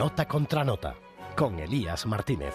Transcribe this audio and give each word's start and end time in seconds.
Nota 0.00 0.26
contra 0.26 0.64
Nota, 0.64 0.94
con 1.36 1.58
Elías 1.58 2.06
Martínez. 2.06 2.54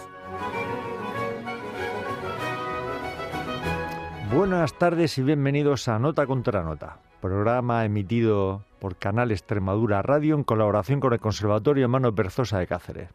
Buenas 4.34 4.76
tardes 4.76 5.16
y 5.18 5.22
bienvenidos 5.22 5.86
a 5.86 6.00
Nota 6.00 6.26
contra 6.26 6.64
Nota, 6.64 6.98
programa 7.20 7.84
emitido 7.84 8.64
por 8.80 8.96
Canal 8.96 9.30
Extremadura 9.30 10.02
Radio 10.02 10.34
en 10.34 10.42
colaboración 10.42 10.98
con 10.98 11.12
el 11.12 11.20
Conservatorio 11.20 11.84
Hermano 11.84 12.10
Berzosa 12.10 12.58
de 12.58 12.66
Cáceres. 12.66 13.10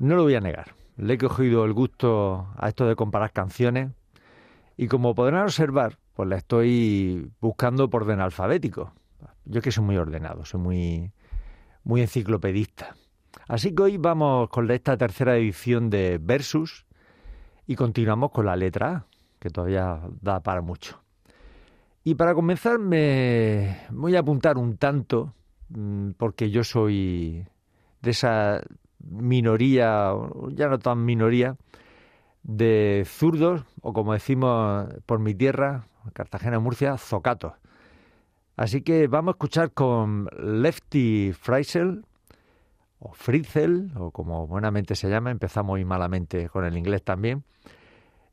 No 0.00 0.16
lo 0.16 0.24
voy 0.24 0.34
a 0.34 0.40
negar, 0.40 0.74
le 0.96 1.14
he 1.14 1.18
cogido 1.18 1.64
el 1.64 1.72
gusto 1.72 2.48
a 2.56 2.66
esto 2.66 2.88
de 2.88 2.96
comparar 2.96 3.30
canciones 3.30 3.92
y 4.76 4.88
como 4.88 5.14
podrán 5.14 5.44
observar, 5.44 5.98
pues 6.14 6.28
la 6.28 6.34
estoy 6.34 7.30
buscando 7.40 7.88
por 7.90 8.02
orden 8.02 8.20
alfabético. 8.20 8.92
Yo 9.44 9.62
que 9.62 9.70
soy 9.70 9.84
muy 9.84 9.98
ordenado, 9.98 10.44
soy 10.44 10.60
muy, 10.60 11.12
muy 11.84 12.00
enciclopedista. 12.00 12.96
Así 13.50 13.74
que 13.74 13.82
hoy 13.82 13.96
vamos 13.96 14.48
con 14.48 14.70
esta 14.70 14.96
tercera 14.96 15.36
edición 15.36 15.90
de 15.90 16.18
Versus 16.22 16.86
y 17.66 17.74
continuamos 17.74 18.30
con 18.30 18.46
la 18.46 18.54
letra 18.54 18.92
A, 18.92 19.06
que 19.40 19.50
todavía 19.50 20.02
da 20.20 20.38
para 20.38 20.60
mucho. 20.60 21.02
Y 22.04 22.14
para 22.14 22.32
comenzar 22.32 22.78
me 22.78 23.88
voy 23.90 24.14
a 24.14 24.20
apuntar 24.20 24.56
un 24.56 24.76
tanto, 24.76 25.34
mm, 25.70 26.10
porque 26.10 26.52
yo 26.52 26.62
soy 26.62 27.44
de 28.02 28.10
esa 28.12 28.60
minoría, 29.00 30.12
ya 30.50 30.68
no 30.68 30.78
tan 30.78 31.04
minoría, 31.04 31.56
de 32.44 33.02
zurdos, 33.04 33.64
o 33.82 33.92
como 33.92 34.12
decimos 34.12 34.86
por 35.06 35.18
mi 35.18 35.34
tierra, 35.34 35.88
Cartagena, 36.12 36.60
Murcia, 36.60 36.96
zocatos. 36.98 37.54
Así 38.56 38.82
que 38.82 39.08
vamos 39.08 39.32
a 39.32 39.34
escuchar 39.34 39.72
con 39.72 40.28
Lefty 40.38 41.32
Freisel, 41.32 42.04
o 43.00 43.12
Frizel, 43.12 43.90
o 43.96 44.10
como 44.10 44.46
buenamente 44.46 44.94
se 44.94 45.08
llama, 45.08 45.30
empezamos 45.30 45.70
muy 45.70 45.84
malamente 45.84 46.48
con 46.48 46.64
el 46.64 46.76
inglés 46.76 47.02
también, 47.02 47.44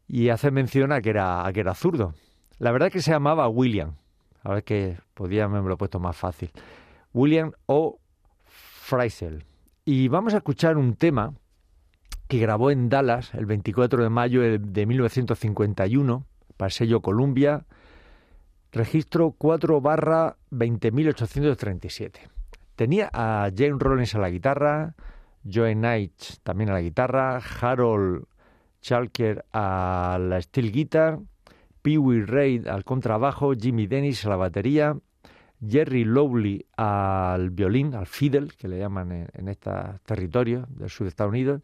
y 0.08 0.30
hace 0.30 0.52
mención 0.52 0.92
a 0.92 1.02
que 1.02 1.10
era, 1.10 1.46
a 1.46 1.54
que 1.54 1.62
era 1.62 1.73
zurdo. 1.73 2.14
La 2.60 2.72
verdad 2.72 2.88
es 2.88 2.94
que 2.94 3.02
se 3.02 3.12
llamaba 3.12 3.48
William, 3.48 3.95
a 4.44 4.54
ver 4.54 4.64
que 4.64 4.98
podía 5.14 5.45
haberme 5.45 5.70
lo 5.70 5.78
puesto 5.78 6.00
más 6.00 6.16
fácil. 6.16 6.52
William 7.14 7.52
O. 7.66 8.00
Freisel. 8.45 9.44
Y 9.86 10.08
vamos 10.08 10.34
a 10.34 10.38
escuchar 10.38 10.78
un 10.78 10.95
tema 10.95 11.34
que 12.28 12.40
grabó 12.40 12.72
en 12.72 12.90
Dallas 12.90 13.34
el 13.34 13.45
24 13.45 14.04
de 14.04 14.10
mayo 14.10 14.42
de 14.42 14.86
1951 14.86 16.26
para 16.58 16.68
el 16.68 16.72
sello 16.72 17.02
Columbia, 17.02 17.66
registro 18.72 19.32
4 19.38 19.82
barra 19.82 20.38
20.837. 20.52 22.37
Tenía 22.78 23.09
a 23.11 23.50
Jane 23.50 23.78
Rollins 23.80 24.14
a 24.14 24.20
la 24.20 24.30
guitarra, 24.30 24.94
Joe 25.44 25.73
Knight 25.73 26.14
también 26.44 26.70
a 26.70 26.73
la 26.73 26.81
guitarra, 26.81 27.42
Harold 27.59 28.25
Chalker 28.81 29.44
a 29.52 30.20
la 30.22 30.39
steel 30.39 30.72
guitar, 30.72 31.17
Pee 31.81 31.98
Wee 31.98 32.22
Reid 32.22 32.67
al 32.67 32.83
contrabajo, 32.83 33.53
Jimmy 33.55 33.88
Dennis 33.88 34.23
a 34.28 34.30
la 34.30 34.36
batería, 34.36 34.95
Jerry 35.67 36.03
Lowley 36.03 36.67
al 36.78 37.50
violín, 37.50 37.95
al 37.95 38.05
fiddle, 38.05 38.50
que 38.55 38.67
le 38.67 38.78
llaman 38.78 39.11
en, 39.11 39.28
en 39.33 39.48
estos 39.48 40.00
territorios 40.05 40.67
del 40.70 40.92
sur 40.92 41.05
de 41.05 41.09
Estados 41.09 41.31
Unidos, 41.31 41.61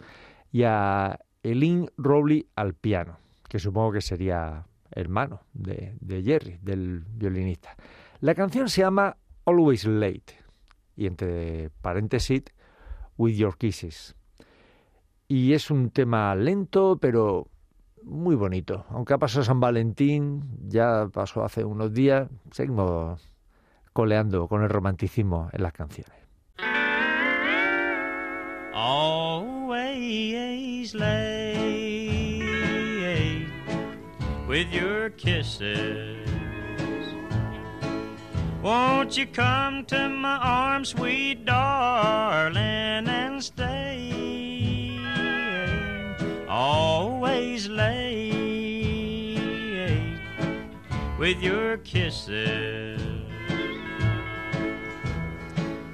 y 0.52 0.64
a 0.64 1.20
Eileen 1.44 1.92
Rowley 1.96 2.48
al 2.56 2.74
piano, 2.74 3.20
que 3.48 3.60
supongo 3.60 3.92
que 3.92 4.02
sería 4.02 4.66
hermano 4.90 5.42
de, 5.54 5.94
de 6.02 6.24
Jerry, 6.24 6.58
del 6.60 7.04
violinista. 7.08 7.76
La 8.22 8.34
canción 8.34 8.68
se 8.68 8.82
llama 8.82 9.16
Always 9.46 9.86
Late 9.86 10.43
y 10.96 11.08
entre 11.08 11.70
paréntesis 11.82 12.44
With 13.18 13.36
Your 13.36 13.58
Kisses. 13.58 14.16
Y 15.28 15.54
es 15.54 15.72
un 15.72 15.90
tema 15.90 16.36
lento, 16.36 16.98
pero 17.02 17.48
muy 18.04 18.36
bonito. 18.36 18.86
Aunque 18.90 19.14
ha 19.14 19.18
pasado 19.18 19.44
San 19.44 19.60
Valentín, 19.60 20.44
ya 20.68 21.08
pasó 21.12 21.44
hace 21.44 21.64
unos 21.64 21.94
días, 21.94 22.30
seguimos 22.52 23.30
coleando 23.94 24.48
con 24.48 24.64
el 24.64 24.70
romanticismo 24.70 25.50
en 25.54 25.64
las 25.64 25.74
canciones. 25.74 26.14
Always 28.76 29.74
late 30.96 32.04
with 34.48 34.70
your 34.72 35.12
kisses. 35.16 36.23
Won't 38.64 39.18
you 39.18 39.26
come 39.26 39.84
to 39.88 40.08
my 40.08 40.38
arms, 40.38 40.90
sweet 40.90 41.44
darling, 41.44 42.56
and 43.10 43.44
stay? 43.44 44.98
Always 46.48 47.68
late 47.68 48.22
with 51.20 51.44
your 51.44 51.76
kisses. 51.80 53.02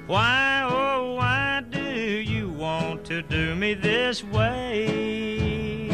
Why, 0.06 0.62
oh, 0.70 1.14
why 1.14 1.64
do 1.68 1.80
you 1.80 2.50
want 2.50 3.04
to 3.06 3.20
do 3.22 3.56
me 3.56 3.74
this 3.74 4.22
way? 4.22 5.88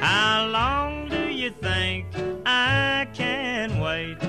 How 0.00 0.46
long 0.46 1.08
do 1.08 1.30
you 1.30 1.48
think 1.48 2.04
I 2.44 3.08
can 3.14 3.80
wait 3.80 4.23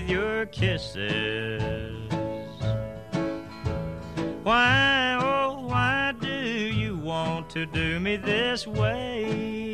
with 0.00 0.08
your 0.08 0.46
kisses? 0.46 1.92
Why, 4.44 5.18
oh, 5.20 5.66
why 5.66 6.14
do 6.20 6.28
you 6.28 6.96
want 6.96 7.50
to 7.50 7.66
do 7.66 7.98
me 7.98 8.16
this 8.16 8.64
way? 8.64 9.67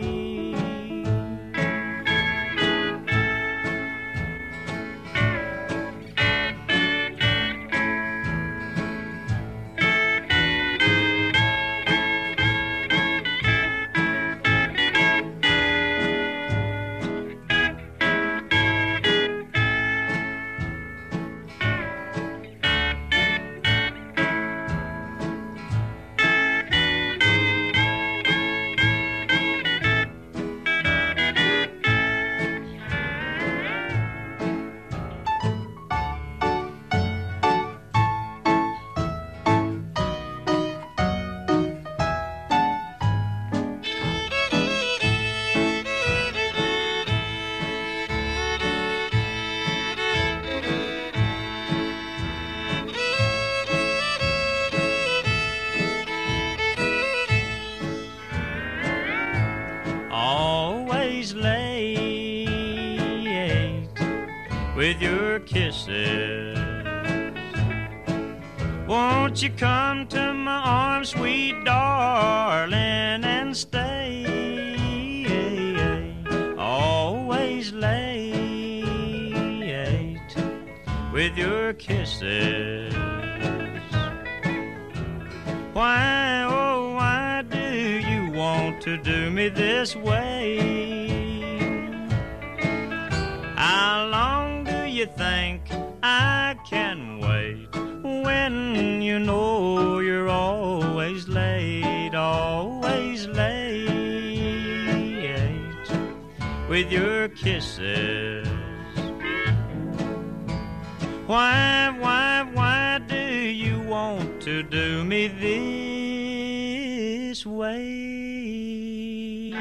Why, 111.27 111.89
why, 112.01 112.43
why 112.53 112.99
do 113.09 113.17
you 113.17 113.81
want 113.89 114.43
to 114.43 114.63
do 114.63 115.03
me 115.05 115.31
this 115.31 117.47
way? 117.47 119.55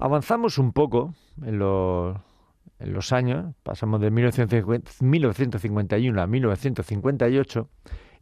Avanzamos 0.00 0.58
un 0.58 0.72
poco 0.72 1.14
en 1.44 1.60
los, 1.60 2.16
en 2.80 2.92
los 2.92 3.12
años, 3.12 3.54
pasamos 3.62 4.00
de 4.00 4.10
1950 4.10 4.90
1951 5.00 6.20
a 6.20 6.26
1958 6.26 7.68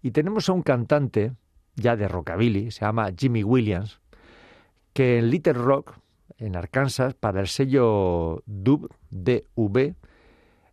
y 0.02 0.10
tenemos 0.10 0.50
a 0.50 0.52
un 0.52 0.60
cantante 0.60 1.32
ya 1.74 1.96
de 1.96 2.06
rockabilly, 2.06 2.70
se 2.70 2.84
llama 2.84 3.10
Jimmy 3.16 3.42
Williams, 3.42 3.98
que 4.92 5.18
en 5.18 5.30
Little 5.30 5.54
Rock, 5.54 5.94
en 6.38 6.56
Arkansas, 6.56 7.14
para 7.14 7.40
el 7.40 7.48
sello 7.48 8.42
Dub, 8.46 8.90
DV, 9.10 9.94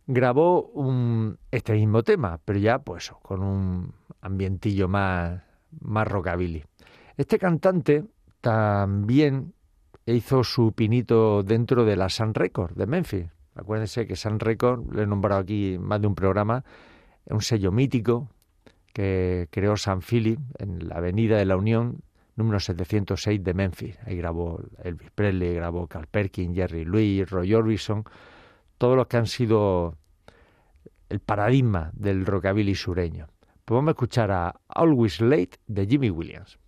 grabó 0.06 0.62
un, 0.74 1.38
este 1.50 1.72
mismo 1.72 2.02
tema, 2.02 2.38
pero 2.44 2.58
ya 2.58 2.78
pues 2.78 3.12
con 3.22 3.42
un 3.42 3.94
ambientillo 4.20 4.88
más, 4.88 5.42
más 5.80 6.06
rockabilly. 6.06 6.64
Este 7.16 7.38
cantante 7.38 8.04
también 8.40 9.54
hizo 10.06 10.44
su 10.44 10.72
pinito 10.72 11.42
dentro 11.42 11.84
de 11.84 11.96
la 11.96 12.08
Sun 12.08 12.34
Record 12.34 12.72
de 12.74 12.86
Memphis. 12.86 13.26
Acuérdense 13.54 14.06
que 14.06 14.16
Sun 14.16 14.40
Record, 14.40 14.92
lo 14.92 15.02
he 15.02 15.06
nombrado 15.06 15.40
aquí 15.40 15.78
más 15.78 16.00
de 16.00 16.06
un 16.06 16.14
programa, 16.14 16.64
es 17.24 17.32
un 17.32 17.40
sello 17.40 17.72
mítico 17.72 18.28
que 18.92 19.48
creó 19.50 19.76
San 19.76 20.00
Philip 20.00 20.38
en 20.58 20.88
la 20.88 20.96
Avenida 20.96 21.36
de 21.36 21.44
la 21.44 21.56
Unión, 21.56 22.02
número 22.36 22.60
706 22.60 23.42
de 23.42 23.54
Memphis. 23.54 23.98
Ahí 24.06 24.16
grabó 24.16 24.60
Elvis 24.82 25.10
Presley, 25.10 25.54
grabó 25.54 25.86
Carl 25.86 26.06
Perkins, 26.06 26.54
Jerry 26.54 26.84
Louis, 26.84 27.28
Roy 27.28 27.54
Orbison, 27.54 28.04
todos 28.78 28.96
los 28.96 29.06
que 29.06 29.16
han 29.16 29.26
sido 29.26 29.96
el 31.08 31.20
paradigma 31.20 31.90
del 31.94 32.26
rockabilly 32.26 32.74
sureño. 32.74 33.28
Pues 33.64 33.76
vamos 33.76 33.88
a 33.88 33.92
escuchar 33.92 34.30
a 34.30 34.60
Always 34.68 35.20
Late 35.20 35.58
de 35.66 35.86
Jimmy 35.86 36.10
Williams. 36.10 36.58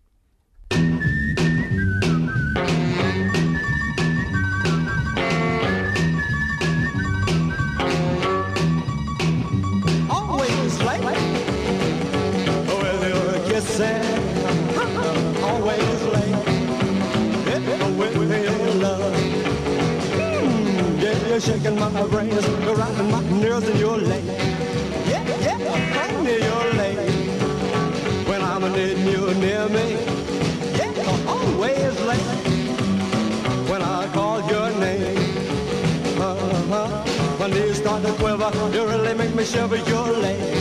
Start 38.50 38.54
to 38.54 38.60
quiver. 38.60 38.76
You 38.76 38.88
really 38.88 39.14
make 39.14 39.34
me 39.34 39.44
shiver. 39.44 39.76
You're 39.76 40.12
late. 40.18 40.55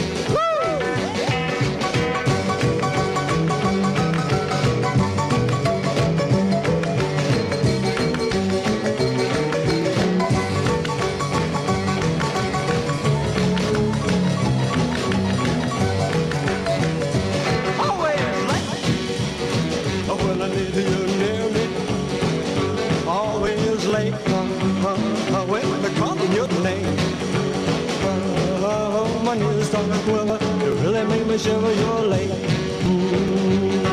Quiver. 30.06 30.39
You 30.63 30.74
really 30.75 31.04
make 31.06 31.25
me 31.27 31.38
shiver. 31.38 31.74
You're 31.74 32.01
late. 32.01 32.30
Mm. 32.30 33.86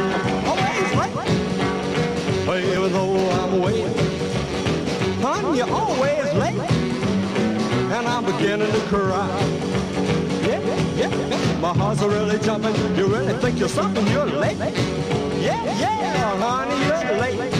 Always 0.46 0.94
late. 1.00 1.16
Even 2.72 2.92
though 2.92 3.30
I'm 3.40 3.60
waiting. 3.60 3.94
Hon, 5.22 5.54
you're 5.56 5.70
always 5.70 6.34
late. 6.34 6.60
And 7.92 8.06
I'm 8.06 8.24
beginning 8.24 8.70
to 8.72 8.80
cry. 8.88 9.28
Yeah, 10.46 10.60
yeah, 10.96 11.08
yeah. 11.08 11.60
My 11.60 11.72
heart's 11.74 12.02
really 12.02 12.38
jumping. 12.40 12.74
You 12.96 13.06
really 13.06 13.34
think 13.34 13.58
you're 13.58 13.68
something? 13.68 14.06
You're 14.08 14.26
late. 14.26 14.58
Yeah, 14.58 15.64
yeah, 15.64 16.36
honey, 16.38 16.78
you're 16.86 17.06
late. 17.20 17.52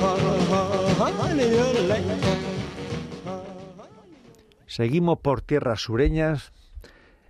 Uh, 0.00 0.94
honey, 0.94 1.48
you're 1.48 1.82
late. 1.86 2.04
Seguimos 4.66 5.18
por 5.18 5.40
tierras 5.40 5.80
sureñas. 5.80 6.52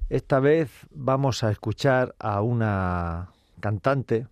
Esta 0.08 0.40
vez 0.40 0.70
vamos 0.90 1.44
a 1.44 1.50
escuchar 1.50 2.14
a 2.18 2.40
una 2.42 3.30
cantante 3.60 4.26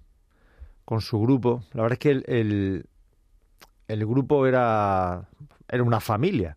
con 0.84 1.00
su 1.00 1.20
grupo. 1.20 1.62
La 1.72 1.82
verdad 1.82 1.94
es 1.94 1.98
que 1.98 2.10
el, 2.10 2.86
el, 3.88 4.06
grupo 4.06 4.46
era, 4.46 5.28
era 5.68 5.82
una 5.82 6.00
familia. 6.00 6.56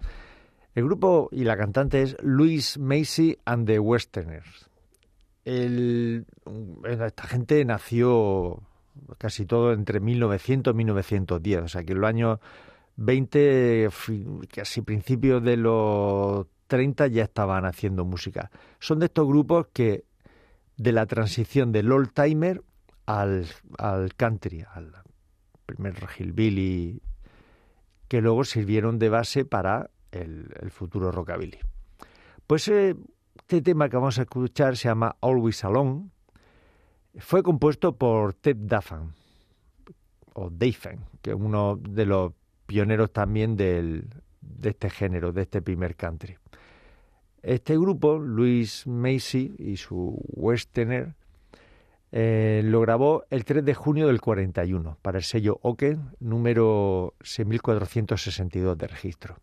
El 0.75 0.85
grupo 0.85 1.27
y 1.31 1.43
la 1.43 1.57
cantante 1.57 2.01
es 2.01 2.15
Louis 2.21 2.77
Macy 2.77 3.37
and 3.45 3.67
the 3.67 3.79
Westerners. 3.79 4.69
Esta 5.45 7.27
gente 7.27 7.65
nació 7.65 8.61
casi 9.17 9.45
todo 9.45 9.73
entre 9.73 9.99
1900 9.99 10.73
y 10.73 10.77
1910, 10.77 11.61
o 11.63 11.67
sea 11.67 11.83
que 11.83 11.93
en 11.93 12.01
los 12.01 12.07
años 12.09 12.39
20, 12.97 13.87
fi- 13.91 14.25
casi 14.53 14.81
principios 14.81 15.43
de 15.43 15.57
los 15.57 16.45
30 16.69 17.07
ya 17.07 17.23
estaban 17.23 17.65
haciendo 17.65 18.05
música. 18.05 18.49
Son 18.79 18.99
de 18.99 19.07
estos 19.07 19.27
grupos 19.27 19.67
que 19.73 20.05
de 20.77 20.93
la 20.93 21.05
transición 21.05 21.73
del 21.73 21.91
old 21.91 22.13
timer 22.13 22.63
al, 23.05 23.47
al 23.77 24.15
country, 24.15 24.63
al 24.73 24.93
primer 25.65 25.95
hillbilly, 26.17 27.01
que 28.07 28.21
luego 28.21 28.45
sirvieron 28.45 28.99
de 28.99 29.09
base 29.09 29.43
para 29.43 29.89
el, 30.11 30.71
futuro 30.71 31.11
rockabilly. 31.11 31.59
Pues 32.47 32.67
eh, 32.69 32.95
este 33.37 33.61
tema 33.61 33.89
que 33.89 33.97
vamos 33.97 34.17
a 34.19 34.21
escuchar 34.21 34.77
se 34.77 34.87
llama 34.87 35.17
Always 35.21 35.65
Alone. 35.65 36.09
Fue 37.17 37.43
compuesto 37.43 37.97
por 37.97 38.35
Ted 38.35 38.57
Daffan, 38.59 39.13
o 40.33 40.49
Dafen, 40.49 41.01
que 41.21 41.31
es 41.31 41.35
uno 41.35 41.77
de 41.77 42.05
los 42.05 42.33
pioneros 42.65 43.11
también 43.11 43.57
del, 43.57 44.07
de 44.49 44.69
este 44.69 44.89
género, 44.89 45.31
de 45.31 45.43
este 45.43 45.61
primer 45.61 45.95
country. 45.95 46.37
Este 47.41 47.77
grupo, 47.77 48.17
Louis 48.17 48.85
Macy 48.85 49.55
y 49.57 49.77
su 49.77 50.19
Westerner, 50.33 51.15
eh, 52.11 52.61
lo 52.65 52.81
grabó 52.81 53.23
el 53.29 53.45
3 53.45 53.63
de 53.63 53.73
junio 53.75 54.07
del 54.07 54.19
41 54.19 54.97
para 55.01 55.19
el 55.19 55.23
sello 55.23 55.59
Oken, 55.61 56.15
número 56.19 57.13
6462 57.21 58.77
de 58.77 58.87
registro. 58.87 59.37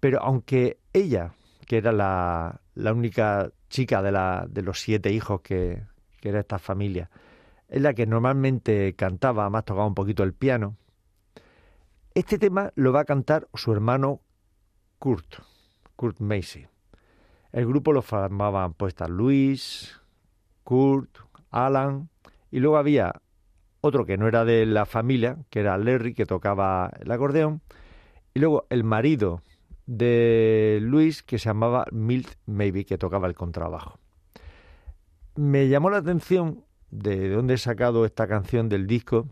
Pero 0.00 0.22
aunque 0.22 0.78
ella, 0.92 1.34
que 1.66 1.76
era 1.76 1.92
la, 1.92 2.60
la 2.74 2.92
única 2.92 3.50
chica 3.68 4.02
de, 4.02 4.12
la, 4.12 4.46
de 4.48 4.62
los 4.62 4.80
siete 4.80 5.12
hijos 5.12 5.42
que, 5.42 5.82
que 6.20 6.30
era 6.30 6.40
esta 6.40 6.58
familia, 6.58 7.10
es 7.68 7.82
la 7.82 7.92
que 7.92 8.06
normalmente 8.06 8.94
cantaba, 8.94 9.50
más 9.50 9.64
tocaba 9.64 9.86
un 9.86 9.94
poquito 9.94 10.22
el 10.22 10.32
piano, 10.32 10.76
este 12.18 12.36
tema 12.36 12.72
lo 12.74 12.92
va 12.92 13.00
a 13.00 13.04
cantar 13.04 13.46
su 13.54 13.72
hermano 13.72 14.20
Kurt, 14.98 15.36
Kurt 15.94 16.18
Macy. 16.18 16.66
El 17.52 17.66
grupo 17.66 17.92
lo 17.92 18.02
formaban 18.02 18.74
pues 18.74 18.96
Luis, 19.08 20.00
Kurt, 20.64 21.16
Alan, 21.50 22.10
y 22.50 22.58
luego 22.58 22.76
había 22.76 23.22
otro 23.80 24.04
que 24.04 24.16
no 24.16 24.26
era 24.26 24.44
de 24.44 24.66
la 24.66 24.84
familia, 24.84 25.38
que 25.48 25.60
era 25.60 25.78
Larry, 25.78 26.12
que 26.12 26.26
tocaba 26.26 26.90
el 27.00 27.10
acordeón, 27.12 27.62
y 28.34 28.40
luego 28.40 28.66
el 28.68 28.82
marido 28.82 29.42
de 29.86 30.80
Luis, 30.82 31.22
que 31.22 31.38
se 31.38 31.50
llamaba 31.50 31.86
Milt 31.92 32.34
Maybe, 32.46 32.84
que 32.84 32.98
tocaba 32.98 33.28
el 33.28 33.34
contrabajo. 33.34 34.00
Me 35.36 35.68
llamó 35.68 35.88
la 35.88 35.98
atención 35.98 36.64
de 36.90 37.30
dónde 37.30 37.54
he 37.54 37.58
sacado 37.58 38.04
esta 38.04 38.26
canción 38.26 38.68
del 38.68 38.88
disco, 38.88 39.28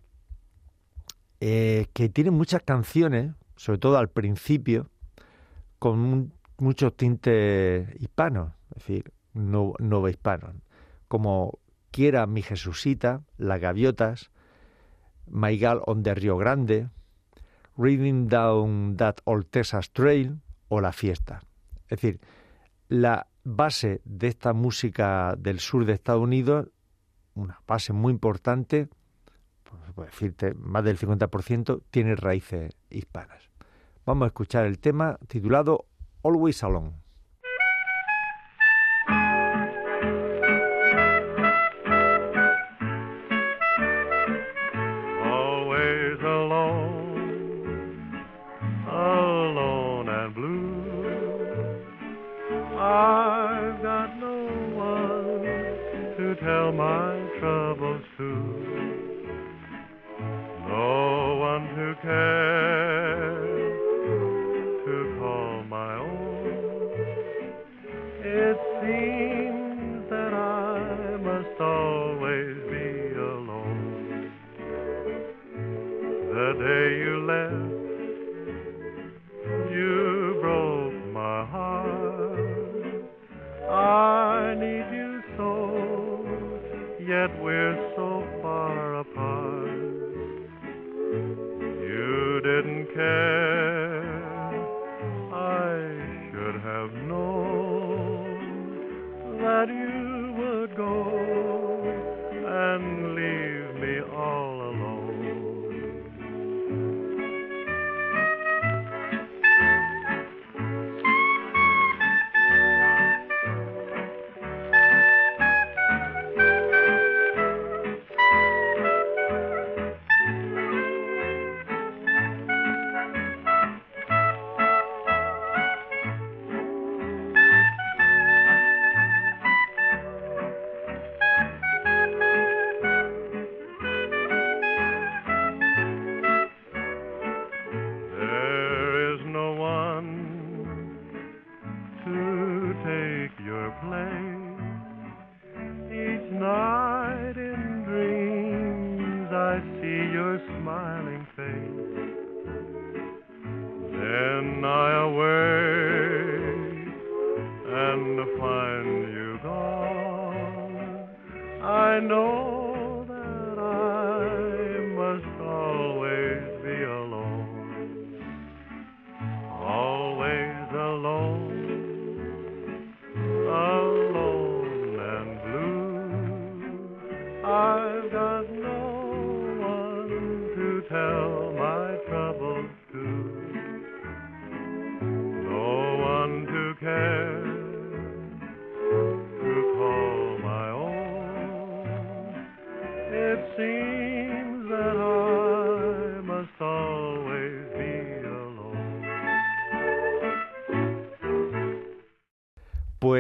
eh, 1.40 1.86
que 1.92 2.08
tiene 2.08 2.30
muchas 2.30 2.62
canciones, 2.62 3.32
sobre 3.56 3.78
todo 3.78 3.98
al 3.98 4.08
principio, 4.08 4.88
con 5.78 5.98
un- 5.98 6.32
muchos 6.58 6.96
tintes 6.96 7.88
hispanos, 8.00 8.52
es 8.70 8.86
decir, 8.86 9.12
no, 9.34 9.74
hispanos, 10.08 10.54
como 11.08 11.58
Quiera 11.90 12.26
mi 12.26 12.42
Jesucita, 12.42 13.22
Las 13.38 13.60
Gaviotas, 13.60 14.30
My 15.26 15.58
Gal 15.58 15.80
on 15.86 16.02
the 16.02 16.14
Rio 16.14 16.36
Grande, 16.36 16.88
Reading 17.76 18.28
Down 18.28 18.96
That 18.96 19.16
Old 19.24 19.46
Texas 19.50 19.90
Trail 19.92 20.40
o 20.68 20.80
La 20.80 20.92
Fiesta. 20.92 21.42
Es 21.88 22.00
decir, 22.00 22.20
la 22.88 23.26
base 23.44 24.00
de 24.04 24.28
esta 24.28 24.52
música 24.52 25.34
del 25.38 25.60
sur 25.60 25.84
de 25.84 25.92
Estados 25.92 26.22
Unidos, 26.22 26.68
una 27.34 27.60
base 27.66 27.92
muy 27.92 28.12
importante, 28.12 28.88
puedo 29.94 30.08
decirte, 30.08 30.54
más 30.54 30.85
del 30.85 30.99
50%, 30.99 31.82
tiene 31.90 32.16
raíces 32.16 32.75
hispanas. 32.90 33.50
Vamos 34.04 34.26
a 34.26 34.28
escuchar 34.28 34.66
el 34.66 34.78
tema 34.78 35.18
titulado 35.26 35.87
Always 36.23 36.62
Alone. 36.62 37.05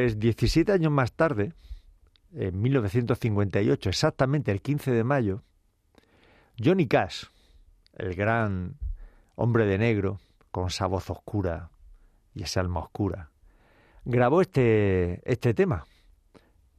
Pues 0.06 0.20
17 0.20 0.70
años 0.70 0.92
más 0.92 1.14
tarde, 1.14 1.52
en 2.32 2.62
1958, 2.62 3.88
exactamente 3.88 4.52
el 4.52 4.62
15 4.62 4.92
de 4.92 5.02
mayo, 5.02 5.42
Johnny 6.64 6.86
Cash, 6.86 7.24
el 7.94 8.14
gran 8.14 8.76
hombre 9.34 9.66
de 9.66 9.78
negro, 9.78 10.20
con 10.52 10.68
esa 10.68 10.86
voz 10.86 11.10
oscura 11.10 11.70
y 12.36 12.44
esa 12.44 12.60
alma 12.60 12.78
oscura, 12.78 13.32
grabó 14.04 14.42
este, 14.42 15.28
este 15.28 15.54
tema. 15.54 15.84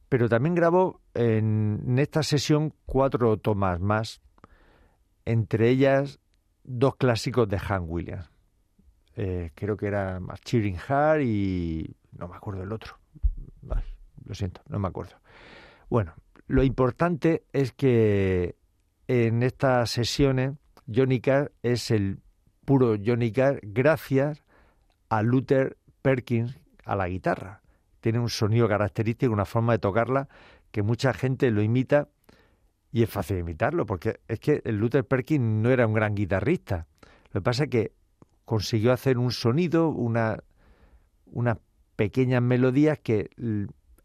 Pero 0.08 0.30
también 0.30 0.56
grabó 0.56 1.02
en, 1.14 2.00
esta 2.00 2.24
sesión 2.24 2.74
cuatro 2.86 3.36
tomas 3.36 3.82
más, 3.82 4.22
entre 5.26 5.68
ellas 5.68 6.22
dos 6.64 6.96
clásicos 6.96 7.50
de 7.50 7.60
Hank 7.60 7.90
Williams. 7.90 8.32
Eh, 9.18 9.52
creo 9.54 9.76
que 9.76 9.88
era 9.88 10.18
Cheering 10.46 10.78
Heart 10.78 11.24
y 11.24 11.94
no 12.14 12.30
me 12.30 12.38
acuerdo 12.38 12.64
el 12.64 12.72
otro. 12.72 12.96
Lo 14.28 14.36
siento, 14.36 14.62
no 14.68 14.78
me 14.78 14.88
acuerdo. 14.88 15.16
Bueno, 15.90 16.14
lo 16.48 16.64
importante 16.64 17.46
es 17.54 17.72
que 17.72 18.56
en 19.08 19.42
estas 19.42 19.90
sesiones 19.90 20.54
Johnny 20.94 21.22
Cash 21.22 21.48
es 21.64 21.92
el 21.92 22.20
puro 22.66 22.98
Johnny 23.04 23.32
Cash 23.32 23.60
gracias 23.62 24.44
a 25.10 25.22
Luther 25.22 25.78
Perkins 26.02 26.60
a 26.84 26.96
la 26.96 27.08
guitarra. 27.08 27.62
Tiene 28.02 28.20
un 28.20 28.30
sonido 28.30 28.68
característico, 28.68 29.32
una 29.32 29.46
forma 29.46 29.74
de 29.74 29.80
tocarla 29.80 30.28
que 30.72 30.84
mucha 30.84 31.14
gente 31.14 31.50
lo 31.52 31.62
imita 31.62 32.10
y 32.92 33.04
es 33.04 33.10
fácil 33.10 33.38
imitarlo 33.38 33.86
porque 33.86 34.20
es 34.28 34.40
que 34.40 34.62
el 34.66 34.78
Luther 34.78 35.06
Perkins 35.06 35.44
no 35.44 35.70
era 35.70 35.88
un 35.88 35.94
gran 35.94 36.16
guitarrista. 36.16 36.88
Lo 37.32 37.42
que 37.42 37.44
pasa 37.44 37.64
es 37.64 37.70
que 37.70 37.94
consiguió 38.44 38.92
hacer 38.92 39.18
un 39.18 39.32
sonido, 39.32 39.90
una, 39.90 40.44
unas 41.26 41.58
pequeñas 41.96 42.42
melodías 42.42 43.00
que 43.00 43.30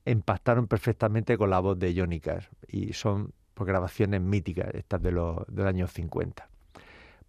empactaron 0.04 0.66
perfectamente 0.66 1.38
con 1.38 1.50
la 1.50 1.61
voz 1.61 1.78
de 1.78 1.94
Johnny 1.97 2.21
Cash 2.21 2.47
y 2.68 2.92
son 2.92 3.32
pues, 3.54 3.68
grabaciones 3.68 4.21
míticas, 4.21 4.75
estas 4.75 5.02
de 5.02 5.12
los 5.12 5.37
del 5.49 5.66
años 5.66 5.92
50. 5.92 6.49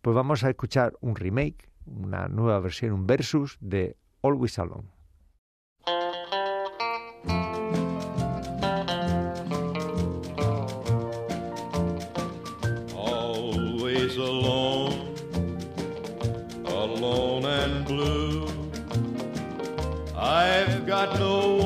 Pues 0.01 0.15
vamos 0.15 0.43
a 0.43 0.49
escuchar 0.49 0.93
un 1.01 1.15
remake, 1.15 1.69
una 1.85 2.27
nueva 2.27 2.59
versión, 2.59 2.91
un 2.91 3.07
versus 3.07 3.57
de 3.61 3.95
Always 4.21 4.59
Alone. 4.59 4.89
Always 12.95 14.17
alone, 14.17 15.15
alone 16.65 17.45
and 17.45 17.85
blue. 17.85 18.47
I've 20.17 20.85
got 20.85 21.19
no 21.19 21.62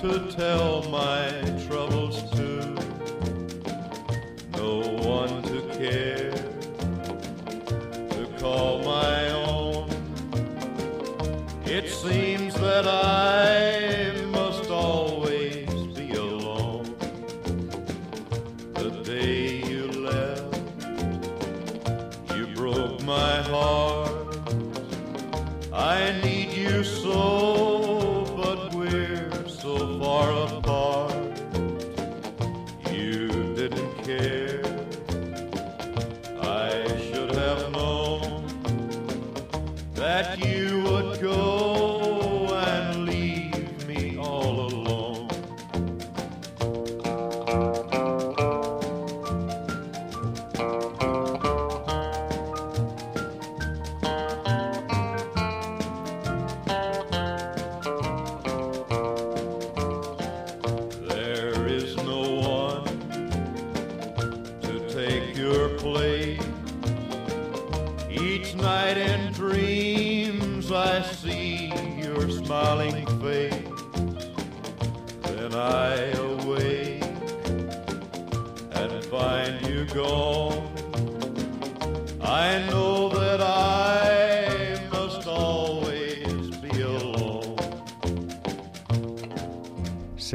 to 0.00 0.18
tell 0.30 0.82
my 0.84 1.28
troubles 1.68 2.22
to, 2.30 2.74
no 4.56 4.80
one 5.02 5.42
to 5.42 5.60
care, 5.76 6.32
to 8.08 8.26
call 8.38 8.82
my 8.82 9.28
own. 9.28 9.90
It 11.66 11.90
seems 11.90 12.54
that 12.54 12.86
I 12.88 13.59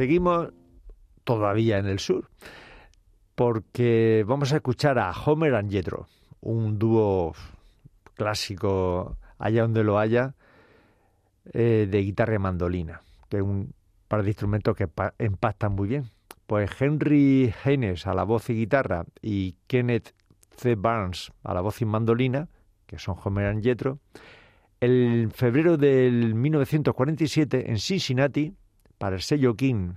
Seguimos 0.09 0.49
todavía 1.23 1.79
en 1.79 1.87
el 1.87 1.97
sur, 1.97 2.29
porque 3.33 4.23
vamos 4.27 4.53
a 4.53 4.57
escuchar 4.57 4.99
a 4.99 5.09
Homer 5.09 5.55
and 5.55 5.71
Jethro, 5.71 6.07
un 6.41 6.77
dúo 6.77 7.33
clásico 8.13 9.17
allá 9.39 9.63
donde 9.63 9.83
lo 9.83 9.97
haya, 9.97 10.35
eh, 11.53 11.87
de 11.89 12.01
guitarra 12.03 12.35
y 12.35 12.37
mandolina, 12.37 13.01
que 13.29 13.37
es 13.37 13.41
un 13.43 13.73
par 14.07 14.21
de 14.21 14.29
instrumentos 14.29 14.75
que 14.77 14.87
pa- 14.87 15.15
empastan 15.17 15.73
muy 15.73 15.87
bien. 15.87 16.11
Pues 16.45 16.69
Henry 16.79 17.51
Haynes 17.63 18.05
a 18.05 18.13
la 18.13 18.25
voz 18.25 18.47
y 18.51 18.53
guitarra 18.53 19.05
y 19.23 19.55
Kenneth 19.65 20.13
C. 20.55 20.75
Barnes 20.75 21.31
a 21.43 21.55
la 21.55 21.61
voz 21.61 21.81
y 21.81 21.85
mandolina, 21.85 22.47
que 22.85 22.99
son 22.99 23.15
Homer 23.23 23.47
and 23.47 23.63
Jethro, 23.63 23.97
en 24.81 25.31
febrero 25.31 25.77
del 25.77 26.35
1947 26.35 27.71
en 27.71 27.79
Cincinnati, 27.79 28.53
para 28.97 29.15
el 29.15 29.21
sello 29.21 29.55
King, 29.55 29.93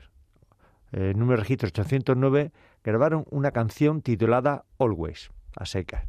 eh, 0.93 1.13
número 1.17 1.41
registro 1.41 1.69
809, 1.69 2.53
grabaron 2.85 3.25
una 3.31 3.51
canción 3.51 4.03
titulada 4.03 4.65
Always, 4.79 5.31
a 5.57 5.67
secas. 5.67 6.05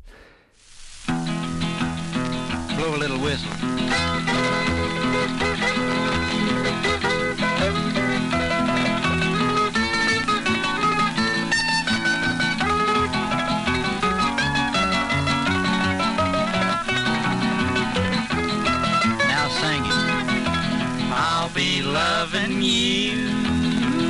I'll 21.49 21.55
be 21.55 21.81
loving 21.81 22.61
you 22.61 23.27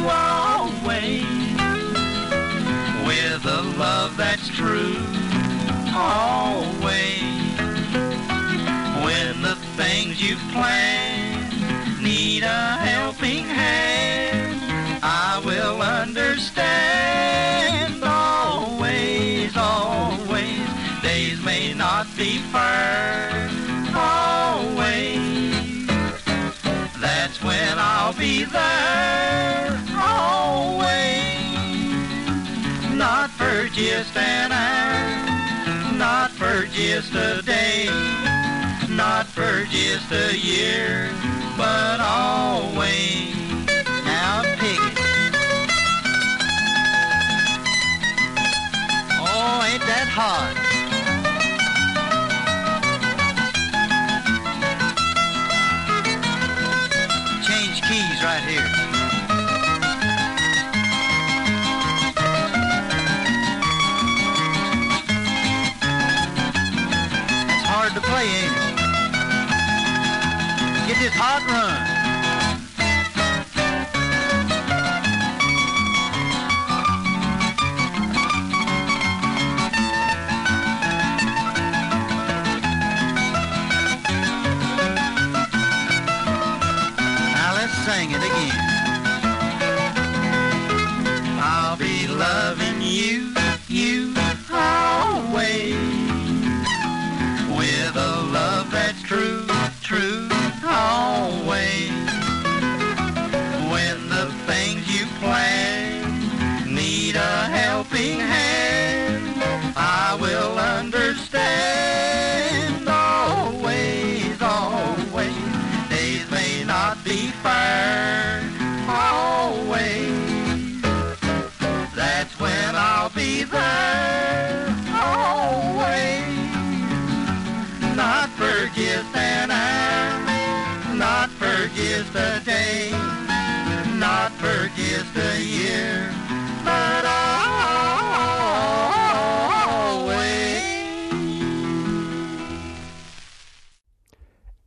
always 0.09 1.23
with 3.07 3.45
a 3.45 3.61
love 3.77 4.17
that's 4.17 4.49
true. 4.49 4.97
Always 5.95 7.21
when 9.05 9.41
the 9.41 9.55
things 9.77 10.21
you 10.21 10.35
plan 10.51 11.49
need 12.03 12.43
a 12.43 12.77
helping 12.77 13.45
hand, 13.45 14.59
I 15.01 15.41
will 15.45 15.81
understand. 15.81 16.83
Always, 18.03 19.55
always, 19.55 20.67
days 21.01 21.41
may 21.41 21.73
not 21.73 22.05
be 22.17 22.39
fair. 22.51 23.58
I'll 28.09 28.17
be 28.17 28.43
there. 28.43 29.79
Always, 30.01 30.89
not 32.95 33.29
for 33.29 33.67
just 33.67 34.17
an 34.17 34.51
hour, 34.51 35.95
not 35.95 36.31
for 36.31 36.65
just 36.73 37.13
a 37.13 37.43
day 37.43 37.87
not 38.89 39.27
for 39.27 39.63
just 39.65 40.11
a 40.11 40.35
year, 40.35 41.11
but 41.55 41.99
always. 41.99 43.35
Now 44.03 44.41
pick 44.57 44.79
it. 44.79 44.97
Oh, 49.21 49.69
ain't 49.71 49.85
that 49.85 50.07
hot? 50.09 50.78
Keys 58.19 58.25
right 58.25 58.43
here. 58.43 58.65
To 67.89 68.01
play, 68.01 68.27
ain't 68.27 68.45
it? 68.45 68.51
Get 70.87 70.99
this 70.99 71.13
hot 71.15 71.41
run. 71.49 71.88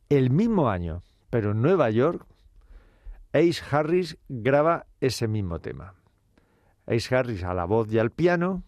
El 0.09 0.29
mismo 0.29 0.69
año, 0.69 1.01
pero 1.29 1.51
en 1.51 1.61
Nueva 1.61 1.89
York, 1.89 2.25
Ace 3.33 3.63
Harris 3.71 4.17
graba 4.29 4.85
ese 5.01 5.27
mismo 5.27 5.59
tema. 5.59 5.95
Ace 6.85 7.15
Harris 7.15 7.43
a 7.43 7.53
la 7.53 7.65
voz 7.65 7.91
y 7.91 7.97
al 7.97 8.11
piano, 8.11 8.63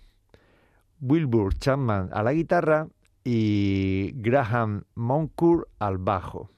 Wilbur 0.99 1.53
Chapman 1.53 2.09
a 2.11 2.23
la 2.23 2.33
guitarra 2.33 2.87
y 3.23 4.11
Graham 4.15 4.85
Moncourt 4.95 5.67
al 5.77 5.99
bajo, 5.99 6.49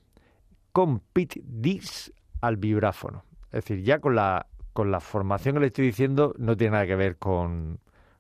con 0.78 1.00
Pete 1.00 1.42
al 2.42 2.58
vibráfono. 2.58 3.26
Es 3.46 3.64
decir, 3.64 3.82
ya 3.82 3.98
con 3.98 4.14
la, 4.14 4.46
con 4.74 4.92
la 4.92 5.00
formación 5.00 5.56
que 5.56 5.62
le 5.62 5.68
estoy 5.68 5.88
diciendo 5.88 6.36
no 6.38 6.56
tiene 6.56 6.74
nada 6.74 6.86
que 6.86 6.96
ver 6.96 7.18
con, 7.18 7.80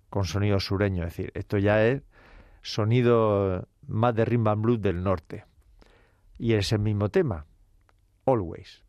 con 0.09 0.25
sonido 0.25 0.59
sureño. 0.59 1.03
Es 1.03 1.15
decir, 1.15 1.31
esto 1.35 1.59
ya 1.59 1.85
es 1.85 2.01
sonido 2.63 3.67
más 3.85 4.15
de 4.15 4.23
and 4.23 4.61
blues 4.63 4.81
del 4.81 5.03
norte. 5.03 5.45
Y 6.39 6.53
es 6.53 6.71
el 6.71 6.79
mismo 6.79 7.09
tema, 7.09 7.45
Always. 8.25 8.81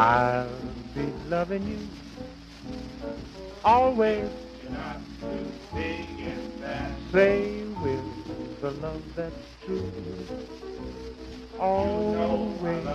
I'll 0.00 0.48
be 0.94 1.12
loving 1.28 1.62
you 1.68 1.78
always. 3.62 4.30
Say 7.12 7.64
with 7.82 8.60
the 8.62 8.70
love 8.70 9.02
that's 9.14 9.34
true. 9.66 9.92
always. 11.58 12.86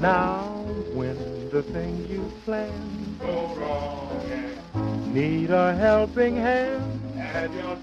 Now, 0.00 0.62
when 0.94 1.50
the 1.50 1.64
things 1.64 2.08
you 2.08 2.32
plan 2.44 3.16
Go 3.18 3.52
wrong 3.56 5.12
need 5.12 5.50
a 5.50 5.74
helping 5.74 6.36
hand, 6.36 7.00
your 7.52 7.76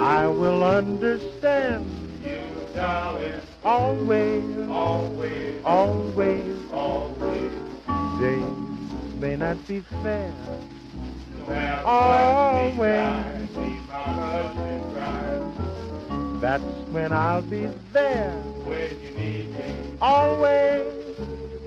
I 0.00 0.26
will 0.26 0.64
understand. 0.64 1.86
you 2.24 2.40
darling, 2.74 3.40
Always, 3.64 4.68
always, 4.68 5.64
always. 5.64 6.70
always. 6.70 7.52
Days 8.20 9.20
may 9.20 9.36
not 9.36 9.66
be 9.66 9.80
fair. 10.02 10.32
Always. 11.84 12.76
what 12.76 12.76
we 12.76 12.76
try, 12.76 13.48
keep 13.54 13.88
my 13.88 14.02
husband 14.04 14.94
crying. 14.94 16.40
That's 16.40 16.62
when 16.92 17.12
I'll 17.12 17.40
be 17.42 17.66
there. 17.92 18.32
When 18.64 19.00
you 19.00 19.10
need 19.12 19.50
me, 19.52 19.96
Always, 20.00 20.84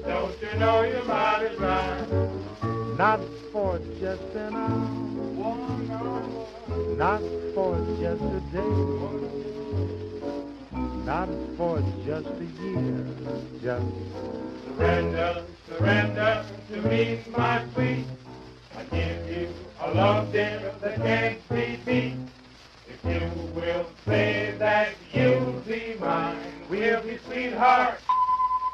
don't 0.05 0.35
you 0.41 0.59
know 0.59 0.81
you're 0.83 1.03
mighty 1.05 1.55
right? 1.55 2.07
not 2.97 3.19
for 3.51 3.79
just 3.99 4.21
an 4.35 4.53
hour, 4.53 4.67
One 5.33 5.89
hour, 5.91 6.95
not 6.95 7.21
for 7.55 7.75
just 7.99 8.21
a 8.21 8.39
day, 8.53 9.66
not 11.07 11.29
for 11.55 11.79
just 12.05 12.27
a 12.27 12.47
year, 12.61 13.05
just 13.63 13.85
surrender, 14.65 15.45
surrender 15.65 16.45
to 16.69 16.81
me, 16.81 17.23
my 17.31 17.65
sweet. 17.73 18.05
I 18.75 18.83
give 18.83 19.25
you 19.29 19.55
a 19.79 19.91
love 19.93 20.33
dear 20.33 20.73
that 20.81 20.97
can't 20.97 21.47
be 21.47 21.79
beat. 21.85 22.17
If 22.89 22.99
you 23.05 23.31
will 23.55 23.87
say 24.05 24.55
that 24.59 24.95
you'll 25.13 25.61
be 25.61 25.95
mine, 25.97 26.65
we'll 26.69 27.01
be 27.01 27.17
sweethearts 27.25 28.03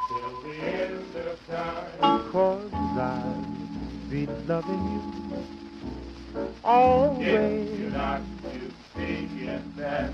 till 0.10 0.42
the 0.42 0.56
end 0.56 1.16
of 1.16 1.38
time. 1.48 2.20
because 2.20 2.74
I'll 2.98 4.10
be 4.10 4.26
loving 4.48 4.86
you 4.92 6.48
always. 6.64 7.70
If 7.70 7.80
you're 7.80 7.92
not 7.92 8.22
to 8.42 8.83
forget 8.94 9.62
that, 9.78 10.12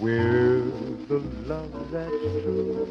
We're 0.00 0.64
the 1.08 1.18
love 1.46 1.90
that's 1.90 2.10
true. 2.10 2.86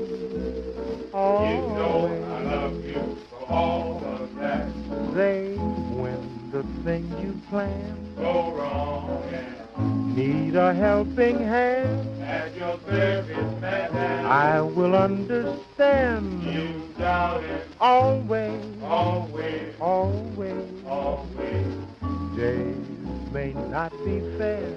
you 1.06 1.12
know 1.12 2.26
I 2.28 2.44
love 2.44 2.86
you 2.86 3.18
for 3.30 3.52
all 3.52 4.04
of 4.06 4.36
that. 4.36 4.68
Say 5.16 5.56
when 5.56 6.50
the 6.52 6.64
things 6.84 7.12
you 7.24 7.40
plan 7.50 7.96
Go 8.18 8.52
wrong 8.54 9.24
and 9.32 10.16
need 10.16 10.56
a 10.56 10.74
helping 10.74 11.40
hand, 11.40 12.22
at 12.24 12.56
your 12.56 12.78
service, 12.90 13.62
man. 13.62 14.26
I 14.26 14.62
will 14.62 14.96
understand. 14.96 16.44
You 16.44 16.84
darling, 16.98 17.62
Always, 17.80 18.62
always, 18.84 19.74
always. 19.80 20.86
always. 20.86 21.68
Days 22.36 22.76
may 23.32 23.54
not 23.54 23.92
be 24.04 24.20
fair. 24.38 24.76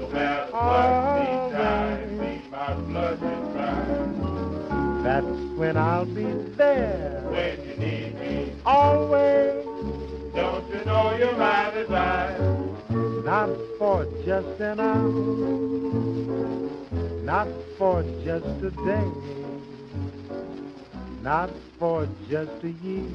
No 0.00 0.08
matter 0.08 0.50
what 0.52 0.90
we 1.20 1.26
die, 1.52 2.06
keep 2.40 2.50
my 2.50 2.72
blood 2.74 3.22
is 3.22 3.52
crying. 3.52 5.02
That's 5.02 5.58
when 5.58 5.76
I'll 5.76 6.06
be 6.06 6.24
there. 6.56 7.22
When 7.30 7.68
you 7.68 7.76
need 7.76 8.18
me, 8.18 8.52
Always, 8.64 9.62
don't 10.34 10.68
you 10.70 10.84
know 10.86 11.16
you're 11.18 11.36
my 11.36 11.70
desire? 11.74 12.56
not 13.24 13.50
for 13.78 14.06
just 14.24 14.58
an 14.60 14.80
hour, 14.80 15.10
not 17.22 17.48
for 17.76 18.02
just 18.24 18.46
a 18.64 18.70
day, 18.70 19.10
not 21.22 21.50
for 21.78 22.08
just 22.28 22.64
a 22.64 22.70
year, 22.70 23.10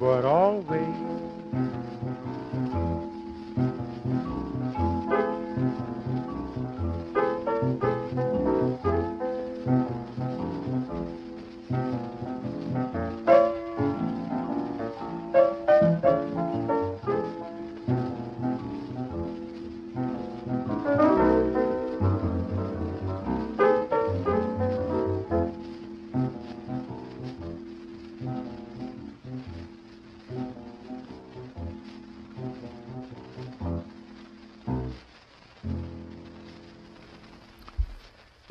but 0.00 0.24
always. 0.24 1.39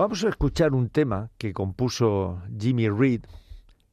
Vamos 0.09 0.23
a 0.23 0.29
escuchar 0.29 0.73
un 0.73 0.89
tema 0.89 1.29
que 1.37 1.53
compuso 1.53 2.41
Jimmy 2.59 2.89
Reed 2.89 3.25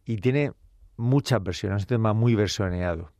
y 0.07 0.17
tiene 0.17 0.55
muchas 0.97 1.43
versiones, 1.43 1.77
es 1.77 1.83
un 1.83 1.89
tema 1.89 2.15
muy 2.15 2.35
versioneado. 2.35 3.13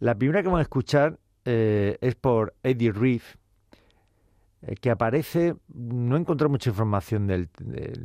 La 0.00 0.14
primera 0.14 0.42
que 0.42 0.48
vamos 0.48 0.58
a 0.58 0.64
escuchar 0.64 1.18
eh, 1.46 1.96
es 2.02 2.14
por 2.14 2.54
Eddie 2.62 2.92
Reed, 2.92 3.22
eh, 4.60 4.74
que 4.74 4.90
aparece, 4.90 5.56
no 5.72 6.14
he 6.14 6.20
encontrado 6.20 6.50
mucha 6.50 6.68
información 6.68 7.26
de 7.26 7.48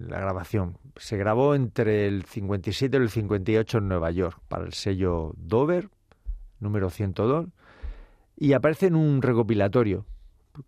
la 0.07 0.21
grabación. 0.21 0.77
Se 0.95 1.17
grabó 1.17 1.53
entre 1.53 2.07
el 2.07 2.23
57 2.23 2.95
y 2.95 3.01
el 3.01 3.09
58 3.09 3.79
en 3.79 3.87
Nueva 3.89 4.11
York 4.11 4.39
para 4.47 4.63
el 4.63 4.71
sello 4.71 5.33
Dover, 5.35 5.89
número 6.61 6.89
102, 6.89 7.47
y 8.37 8.53
aparece 8.53 8.85
en 8.85 8.95
un 8.95 9.21
recopilatorio 9.21 10.05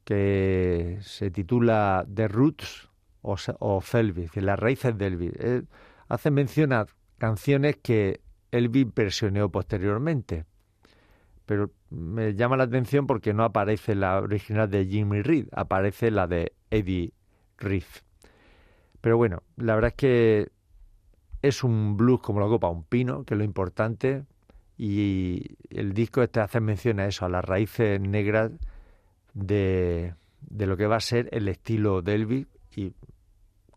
que 0.03 0.97
se 0.99 1.31
titula 1.31 2.05
The 2.13 2.27
Roots 2.27 2.89
o, 3.23 3.35
o 3.59 3.83
Elvis, 3.93 4.35
las 4.35 4.59
raíces 4.59 4.97
de 4.97 5.07
Elvis. 5.07 5.31
Eh, 5.39 5.63
hace 6.07 6.29
mención 6.29 6.73
a 6.73 6.85
canciones 7.17 7.77
que 7.77 8.21
Elvis 8.51 8.93
versioneó 8.93 9.49
posteriormente. 9.49 10.45
Pero 11.45 11.71
me 11.89 12.35
llama 12.35 12.55
la 12.55 12.63
atención 12.65 13.07
porque 13.07 13.33
no 13.33 13.43
aparece 13.43 13.95
la 13.95 14.19
original 14.19 14.69
de 14.69 14.85
Jimmy 14.85 15.21
Reed, 15.21 15.47
aparece 15.51 16.11
la 16.11 16.27
de 16.27 16.53
Eddie 16.69 17.13
Reed. 17.57 17.83
Pero 19.01 19.17
bueno, 19.17 19.43
la 19.57 19.75
verdad 19.75 19.89
es 19.89 19.95
que 19.95 20.51
es 21.41 21.63
un 21.63 21.97
blues 21.97 22.21
como 22.21 22.39
la 22.39 22.47
copa 22.47 22.69
un 22.69 22.85
pino, 22.85 23.25
que 23.25 23.33
es 23.33 23.37
lo 23.37 23.43
importante, 23.43 24.23
y 24.77 25.57
el 25.69 25.93
disco 25.93 26.23
este 26.23 26.39
hace 26.39 26.61
mención 26.61 26.99
a 26.99 27.07
eso, 27.07 27.25
a 27.25 27.29
las 27.29 27.43
raíces 27.43 27.99
negras 27.99 28.51
de, 29.33 30.13
de 30.41 30.65
lo 30.65 30.77
que 30.77 30.87
va 30.87 30.97
a 30.97 31.01
ser 31.01 31.27
el 31.31 31.47
estilo 31.47 32.01
de 32.01 32.15
Elvis 32.15 32.47
y 32.75 32.93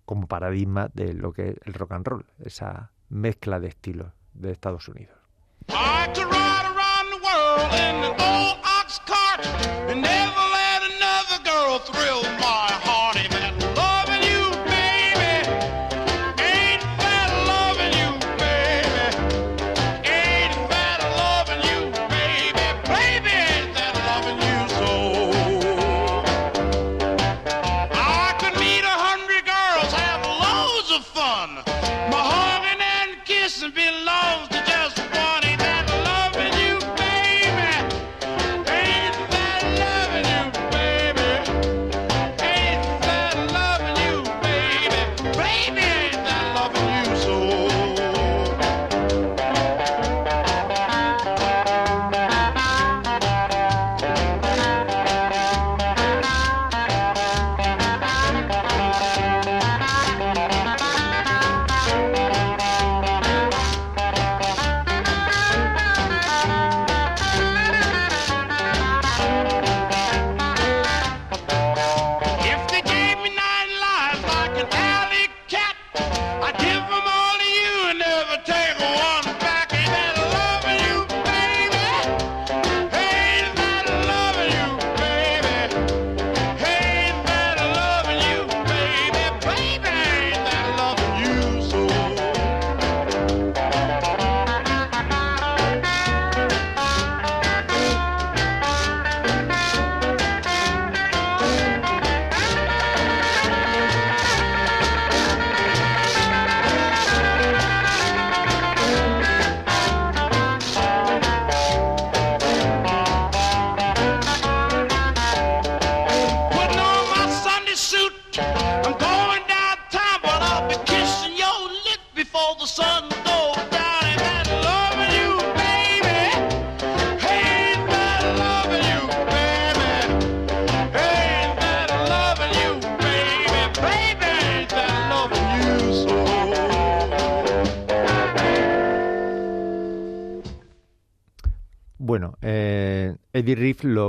como 0.06 0.26
paradigma 0.26 0.88
de 0.94 1.12
lo 1.12 1.32
que 1.32 1.50
es 1.50 1.56
el 1.64 1.74
rock 1.74 1.92
and 1.92 2.06
roll, 2.06 2.26
esa 2.38 2.92
mezcla 3.10 3.60
de 3.60 3.68
estilos 3.68 4.12
de 4.32 4.52
Estados 4.52 4.88
Unidos. 4.88 5.16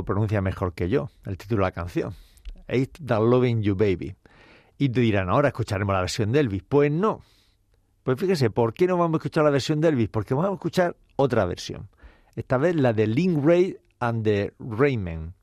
Pronuncia 0.08 0.42
mejor 0.42 0.74
que 0.74 0.90
yo, 0.90 1.12
el 1.26 1.38
título 1.38 1.64
de 1.64 1.68
la 1.68 1.72
canción. 1.72 2.16
Ain't 2.68 2.98
That 3.06 3.22
Loving 3.22 3.62
You 3.62 3.76
Baby. 3.76 4.16
Y 4.80 4.90
te 4.90 5.02
dirán, 5.02 5.30
ahora 5.30 5.50
escucharemos 5.50 5.94
la 5.94 6.00
versión 6.00 6.32
de 6.32 6.40
Elvis. 6.40 6.64
Pues 6.64 6.92
no. 6.92 7.22
Pues 8.04 8.20
fíjese, 8.20 8.50
¿por 8.50 8.74
qué 8.74 8.88
no 8.88 8.98
vamos 8.98 9.16
a 9.16 9.18
escuchar 9.18 9.44
la 9.44 9.50
versión 9.52 9.82
de 9.82 9.90
Elvis? 9.90 10.10
Porque 10.10 10.34
vamos 10.34 10.50
a 10.50 10.54
escuchar 10.54 10.96
otra 11.16 11.46
versión. 11.46 11.90
Esta 12.36 12.58
vez 12.58 12.76
la 12.76 12.94
de 12.94 13.06
Link 13.06 13.44
Ray 13.44 13.78
and 14.00 14.24
the 14.24 14.54
Raymen. 14.60 15.34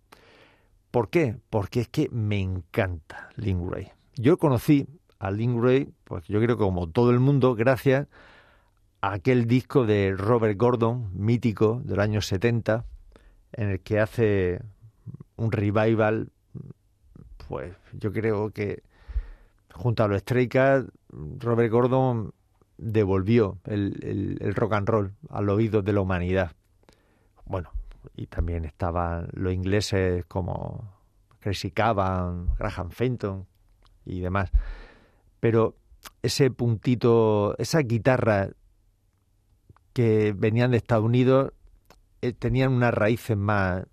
¿Por 0.90 1.10
qué? 1.10 1.36
Porque 1.50 1.80
es 1.80 1.88
que 1.88 2.08
me 2.10 2.40
encanta 2.40 3.28
Link 3.36 3.60
Ray. 3.70 3.90
Yo 4.16 4.38
conocí 4.38 4.86
a 5.18 5.30
Link 5.30 5.60
Ray, 5.60 5.92
pues 6.04 6.24
yo 6.28 6.40
creo 6.40 6.56
que 6.56 6.62
como 6.62 6.88
todo 6.88 7.10
el 7.10 7.18
mundo, 7.18 7.54
gracias 7.54 8.06
a 9.00 9.12
aquel 9.12 9.46
disco 9.46 9.84
de 9.84 10.14
Robert 10.16 10.56
Gordon, 10.56 11.10
mítico, 11.12 11.82
del 11.84 12.00
año 12.00 12.20
70, 12.20 12.84
en 13.56 13.70
el 13.70 13.80
que 13.80 14.00
hace 14.00 14.60
un 15.36 15.50
revival, 15.52 16.30
pues 17.48 17.74
yo 17.92 18.12
creo 18.12 18.50
que 18.50 18.82
junto 19.72 20.04
a 20.04 20.08
los 20.08 20.20
Stray 20.20 20.48
Robert 21.38 21.70
Gordon 21.72 22.32
devolvió 22.78 23.58
el, 23.64 23.98
el- 24.02 24.38
el 24.40 24.54
rock 24.54 24.72
and 24.74 24.88
roll 24.88 25.12
al 25.30 25.48
oído 25.48 25.82
de 25.82 25.92
la 25.92 26.00
humanidad. 26.00 26.52
Bueno, 27.44 27.70
y 28.16 28.26
también 28.26 28.64
estaban 28.64 29.28
los 29.32 29.52
ingleses 29.52 30.24
como 30.26 30.92
Crazy 31.40 31.70
Cavan, 31.70 32.54
Graham 32.58 32.90
Fenton 32.90 33.46
y 34.04 34.20
demás. 34.20 34.50
Pero 35.40 35.76
ese 36.22 36.50
puntito, 36.50 37.54
esa 37.58 37.80
guitarra 37.80 38.50
que 39.92 40.32
venían 40.36 40.70
de 40.72 40.78
Estados 40.78 41.04
Unidos, 41.04 41.52
eh, 42.24 42.32
tenían 42.32 42.72
unas 42.72 42.94
raíces 42.94 43.36
más, 43.36 43.84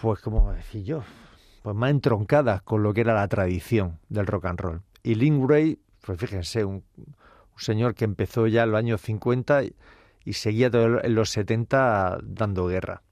pues 0.00 0.20
como 0.20 0.52
decir 0.52 0.84
yo, 0.84 1.02
pues 1.62 1.74
más 1.74 1.90
entroncadas 1.90 2.62
con 2.62 2.82
lo 2.82 2.94
que 2.94 3.00
era 3.00 3.14
la 3.14 3.26
tradición 3.26 3.98
del 4.08 4.26
rock 4.26 4.44
and 4.46 4.60
roll. 4.60 4.82
Y 5.02 5.16
Link 5.16 5.48
Ray, 5.48 5.78
pues 6.00 6.20
fíjense, 6.20 6.64
un, 6.64 6.84
señor 7.56 7.94
que 7.94 8.04
empezó 8.04 8.46
ya 8.46 8.62
en 8.62 8.70
los 8.70 8.78
años 8.78 9.00
50 9.00 9.64
y, 9.64 10.32
seguía 10.32 10.70
en 10.72 11.14
los 11.14 11.30
70 11.30 12.20
dando 12.22 12.68
guerra. 12.68 13.02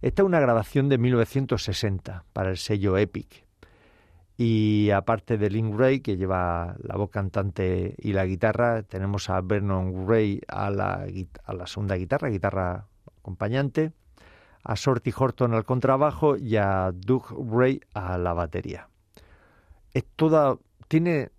Esta 0.00 0.22
es 0.22 0.26
una 0.26 0.38
grabación 0.38 0.88
de 0.88 0.98
1960 0.98 2.24
para 2.32 2.50
el 2.50 2.58
sello 2.58 2.96
Epic. 2.96 3.41
Y 4.36 4.90
aparte 4.90 5.36
de 5.36 5.50
Link 5.50 5.78
Ray, 5.78 6.00
que 6.00 6.16
lleva 6.16 6.74
la 6.82 6.96
voz 6.96 7.10
cantante 7.10 7.94
y 7.98 8.12
la 8.12 8.24
guitarra, 8.24 8.82
tenemos 8.82 9.28
a 9.28 9.40
Vernon 9.40 10.08
Ray 10.08 10.40
a 10.48 10.70
la, 10.70 11.06
segunda 11.66 11.96
guitarra, 11.96 12.28
guitarra 12.28 12.86
acompañante, 13.18 13.92
a 14.64 14.74
Shorty 14.74 15.12
Horton 15.16 15.54
al 15.54 15.64
contrabajo 15.64 16.36
y 16.36 16.56
a 16.56 16.92
Doug 16.94 17.24
Ray 17.52 17.80
a 17.94 18.16
la 18.16 18.32
batería. 18.32 18.88
Es 19.92 20.04
toda, 20.16 20.56
tiene, 20.88 21.30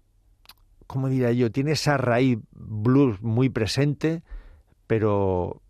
¿cómo 0.86 1.10
diría 1.10 1.32
yo? 1.32 1.52
Tiene 1.52 1.72
esa 1.72 1.98
raíz 1.98 2.38
blues 2.52 3.22
muy 3.24 3.50
presente, 3.50 4.22
pero 4.86 5.64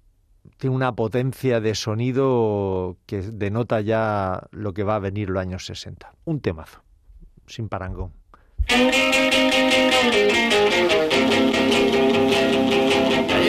tiene 0.57 0.75
una 0.75 0.93
potencia 0.95 1.61
de 1.61 1.75
sonido 1.75 2.97
que 3.05 3.21
denota 3.21 3.81
ya 3.81 4.47
lo 4.51 4.73
que 4.73 4.83
va 4.83 4.95
a 4.95 4.99
venir 4.99 5.29
los 5.29 5.41
años 5.41 5.65
60. 5.65 6.13
Un 6.25 6.41
temazo, 6.41 6.82
sin 7.53 7.69
parangón. 7.69 8.11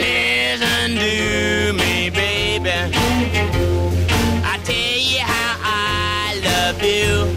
Listen 0.03 0.89
to 0.95 1.73
me, 1.73 2.09
baby. 2.11 2.69
I 4.43 4.59
tell 4.63 4.99
you 5.11 5.21
how 5.21 5.57
I 5.63 6.39
love 6.49 6.83
you. 6.83 7.35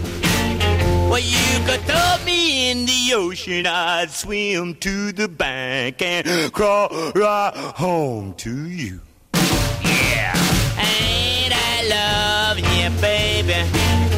Well, 1.09 1.19
you 1.19 1.65
could 1.65 1.81
throw 1.89 2.23
me 2.23 2.69
in 2.69 2.85
the 2.85 3.13
ocean, 3.15 3.65
I'd 3.65 4.11
swim 4.11 4.75
to 4.75 5.11
the 5.11 5.27
bank 5.27 6.03
and 6.03 6.53
crawl 6.53 6.89
right 7.15 7.53
home 7.55 8.35
to 8.45 8.67
you. 8.67 8.99
Yeah, 9.33 10.35
ain't 10.77 11.51
I 11.51 11.81
love 11.89 12.59
you, 12.59 12.89
baby? 13.01 14.08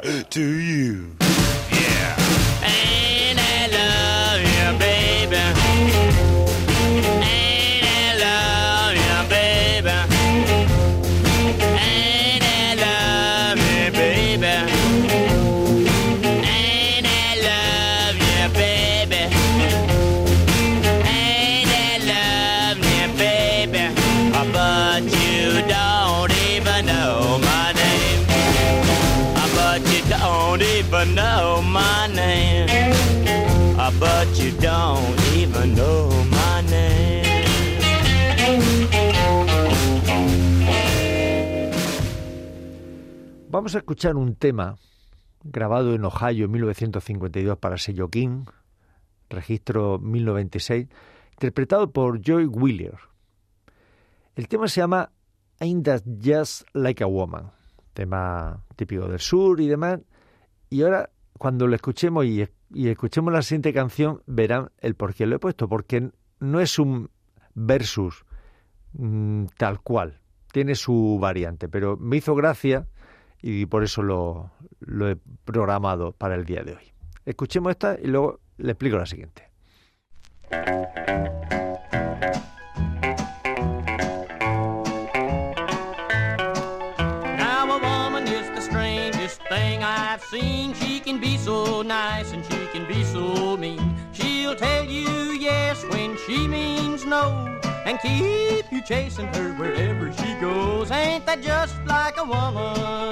To 0.00 0.40
you. 0.40 1.16
Yeah. 1.70 2.16
And 2.64 3.01
Vamos 43.62 43.76
a 43.76 43.78
escuchar 43.78 44.16
un 44.16 44.34
tema 44.34 44.76
grabado 45.44 45.94
en 45.94 46.04
Ohio 46.04 46.46
en 46.46 46.50
1952 46.50 47.58
para 47.58 47.78
sello 47.78 48.08
King, 48.08 48.46
registro 49.30 50.00
1096, 50.00 50.88
interpretado 51.34 51.92
por 51.92 52.20
Joy 52.20 52.46
Wheeler. 52.46 52.96
El 54.34 54.48
tema 54.48 54.66
se 54.66 54.80
llama 54.80 55.12
Ain't 55.60 55.84
That 55.84 56.02
Just 56.20 56.66
Like 56.72 57.04
a 57.04 57.06
Woman, 57.06 57.52
tema 57.94 58.64
típico 58.74 59.06
del 59.06 59.20
sur 59.20 59.60
y 59.60 59.68
demás. 59.68 60.00
Y 60.68 60.82
ahora, 60.82 61.10
cuando 61.38 61.68
lo 61.68 61.76
escuchemos 61.76 62.24
y, 62.26 62.44
escuchemos 62.74 63.32
la 63.32 63.42
siguiente 63.42 63.72
canción, 63.72 64.24
verán 64.26 64.72
el 64.78 64.96
por 64.96 65.14
qué 65.14 65.24
lo 65.24 65.36
he 65.36 65.38
puesto, 65.38 65.68
porque 65.68 66.10
no 66.40 66.58
es 66.58 66.80
un 66.80 67.10
versus 67.54 68.24
mm, 68.94 69.44
tal 69.56 69.80
cual, 69.82 70.18
tiene 70.50 70.74
su 70.74 71.16
variante, 71.20 71.68
pero 71.68 71.96
me 71.96 72.16
hizo 72.16 72.34
gracia 72.34 72.88
y 73.42 73.66
por 73.66 73.82
eso 73.82 74.02
lo, 74.02 74.50
lo 74.80 75.08
he 75.10 75.16
programado 75.44 76.12
para 76.12 76.36
el 76.36 76.44
día 76.44 76.62
de 76.62 76.74
hoy. 76.74 76.92
Escuchemos 77.26 77.70
esta 77.72 77.98
y 78.00 78.06
luego 78.06 78.40
le 78.56 78.72
explico 78.72 78.96
la 78.96 79.06
siguiente. 79.06 79.52
Seen. 90.32 90.72
She 90.72 90.98
can 90.98 91.20
be 91.20 91.36
so 91.36 91.82
nice 91.82 92.32
and 92.32 92.42
she 92.44 92.66
can 92.72 92.86
be 92.86 93.04
so 93.04 93.56
mean. 93.56 93.96
She'll 94.12 94.54
tell 94.54 94.84
you 94.84 95.32
yes 95.32 95.84
when 95.90 96.16
she 96.26 96.48
means 96.48 97.04
no. 97.04 97.58
And 97.84 97.98
keep 98.00 98.70
you 98.72 98.82
chasing 98.82 99.26
her 99.26 99.52
wherever 99.54 100.10
she 100.12 100.34
goes. 100.40 100.90
Ain't 100.90 101.26
that 101.26 101.42
just 101.42 101.76
like 101.84 102.16
a 102.16 102.24
woman? 102.24 103.11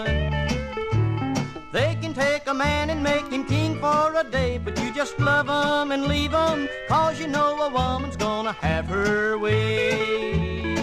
Make 3.01 3.27
him 3.33 3.45
king 3.45 3.79
for 3.81 4.15
a 4.15 4.25
day, 4.25 4.59
but 4.59 4.79
you 4.83 4.93
just 4.93 5.19
love 5.19 5.49
him 5.49 5.93
and 5.93 6.07
leave 6.07 6.33
him, 6.33 6.69
cause 6.89 7.21
you 7.21 7.27
know 7.27 7.61
a 7.63 7.71
woman's 7.71 8.17
gonna 8.17 8.53
have 8.53 8.87
her 8.87 9.39
way. 9.39 10.75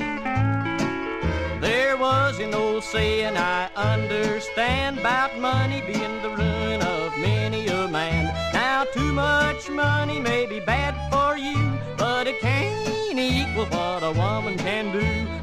There 1.62 1.98
was 1.98 2.40
an 2.40 2.54
old 2.54 2.84
saying 2.84 3.38
I 3.38 3.70
understand 3.76 5.00
about 5.00 5.38
money 5.40 5.82
being 5.82 6.22
the 6.22 6.30
ruin 6.30 6.82
of 6.82 7.18
many 7.18 7.68
a 7.68 7.88
man. 7.88 8.26
Now 8.54 8.86
too 8.86 9.14
much 9.14 9.70
money 9.70 10.20
may 10.20 10.46
be 10.46 10.60
bad 10.60 10.94
for 11.12 11.38
you, 11.38 11.58
but 11.98 12.28
it 12.28 12.40
can't 12.40 12.88
equal 13.20 13.66
what 13.66 14.04
a 14.04 14.12
woman 14.12 14.58
can 14.58 14.92
do. 14.92 15.00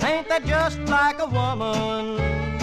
Ain't 0.06 0.28
that 0.28 0.44
just 0.46 0.78
like 0.80 1.18
a 1.20 1.26
woman? 1.26 2.53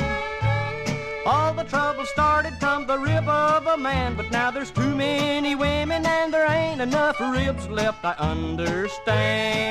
All 1.32 1.54
the 1.54 1.64
trouble 1.64 2.06
started 2.06 2.56
from 2.60 2.86
the 2.88 3.00
rib 3.00 3.26
of 3.26 3.66
a 3.66 3.78
man, 3.78 4.16
but 4.16 4.30
now 4.32 4.52
there's 4.52 4.70
too 4.70 4.94
many 4.94 5.56
women 5.56 6.06
and 6.06 6.34
there 6.34 6.46
ain't 6.46 6.82
enough 6.82 7.22
ribs 7.22 7.70
left, 7.70 8.04
I 8.04 8.16
understand. 8.20 9.62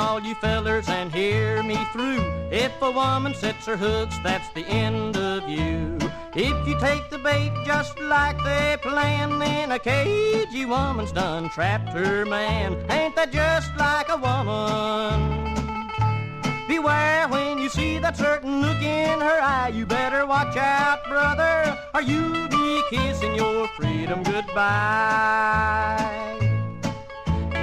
All 0.00 0.18
you 0.20 0.34
fellers, 0.36 0.88
and 0.88 1.12
hear 1.12 1.62
me 1.62 1.76
through. 1.92 2.24
If 2.50 2.72
a 2.80 2.90
woman 2.90 3.34
sets 3.34 3.66
her 3.66 3.76
hooks, 3.76 4.16
that's 4.24 4.48
the 4.50 4.66
end 4.66 5.16
of 5.16 5.46
you. 5.48 5.98
If 6.34 6.66
you 6.66 6.78
take 6.80 7.10
the 7.10 7.18
bait 7.18 7.52
just 7.66 7.98
like 8.00 8.42
they 8.42 8.78
planned, 8.80 9.42
then 9.42 9.72
a 9.72 9.78
cagey 9.78 10.64
woman's 10.64 11.12
done 11.12 11.50
trapped 11.50 11.90
her 11.90 12.24
man. 12.24 12.76
Ain't 12.90 13.14
that 13.16 13.30
just 13.30 13.76
like 13.76 14.08
a 14.08 14.16
woman? 14.16 15.50
Beware 16.66 17.28
when 17.28 17.58
you 17.58 17.68
see 17.68 17.98
that 17.98 18.16
certain 18.16 18.62
look 18.62 18.80
in 18.80 19.20
her 19.20 19.40
eye. 19.42 19.68
You 19.68 19.84
better 19.84 20.24
watch 20.24 20.56
out, 20.56 21.04
brother, 21.08 21.78
or 21.94 22.00
you'll 22.00 22.48
be 22.48 22.82
kissing 22.88 23.34
your 23.34 23.68
freedom 23.76 24.22
goodbye. 24.22 25.70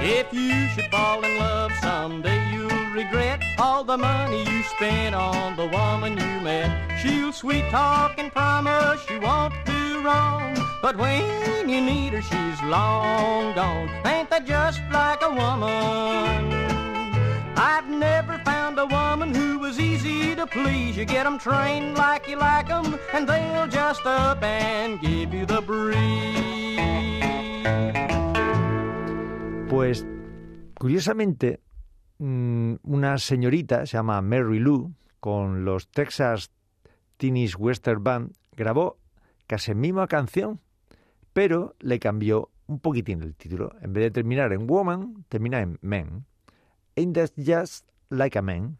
If 0.00 0.32
you 0.32 0.68
should 0.68 0.90
fall 0.90 1.24
in 1.24 1.38
love 1.38 1.72
someday, 1.80 2.40
you'll 2.52 2.90
regret 2.92 3.42
all 3.58 3.82
the 3.84 3.98
money 3.98 4.44
you 4.44 4.62
spent 4.62 5.14
on 5.14 5.56
the 5.56 5.66
woman 5.66 6.12
you 6.16 6.40
met. 6.40 6.70
She'll 7.00 7.32
sweet 7.32 7.68
talk 7.70 8.18
and 8.18 8.32
promise 8.32 9.00
you 9.10 9.20
won't 9.20 9.54
do 9.64 10.02
wrong. 10.02 10.56
But 10.80 10.96
when 10.96 11.68
you 11.68 11.80
need 11.80 12.12
her, 12.12 12.22
she's 12.22 12.62
long 12.62 13.54
gone. 13.54 13.88
Ain't 14.06 14.30
that 14.30 14.46
just 14.46 14.80
like 14.92 15.20
a 15.22 15.30
woman? 15.30 16.68
I've 17.56 17.88
never 17.88 18.38
found 18.44 18.78
a 18.78 18.86
woman 18.86 19.34
who 19.34 19.58
was 19.58 19.80
easy 19.80 20.36
to 20.36 20.46
please. 20.46 20.96
You 20.96 21.04
get 21.04 21.26
'em 21.26 21.38
trained 21.38 21.98
like 21.98 22.28
you 22.28 22.36
like 22.36 22.70
'em, 22.70 22.98
and 23.12 23.28
they'll 23.28 23.66
just 23.66 24.06
up 24.06 24.42
and 24.42 25.00
give 25.00 25.34
you 25.34 25.44
the 25.44 25.60
breeze. 25.60 26.38
Pues 29.68 30.06
curiosamente, 30.78 31.60
mm, 32.18 32.76
una 32.84 33.18
señorita, 33.18 33.84
se 33.84 33.98
llama 33.98 34.22
Mary 34.22 34.58
Lou, 34.58 34.94
con 35.20 35.66
los 35.66 35.88
Texas 35.88 36.50
Teenage 37.18 37.54
Western 37.56 38.02
Band, 38.02 38.32
grabó 38.56 38.98
casi 39.46 39.72
la 39.72 39.76
misma 39.76 40.06
canción, 40.06 40.60
pero 41.34 41.74
le 41.80 41.98
cambió 41.98 42.50
un 42.66 42.80
poquitín 42.80 43.22
el 43.22 43.34
título. 43.34 43.72
En 43.82 43.92
vez 43.92 44.04
de 44.04 44.10
terminar 44.10 44.52
en 44.54 44.66
Woman, 44.66 45.24
termina 45.28 45.60
en 45.60 45.78
Man. 45.82 46.24
Ain't 46.96 47.14
that 47.14 47.30
just 47.36 47.86
like 48.08 48.38
a 48.38 48.42
man? 48.42 48.78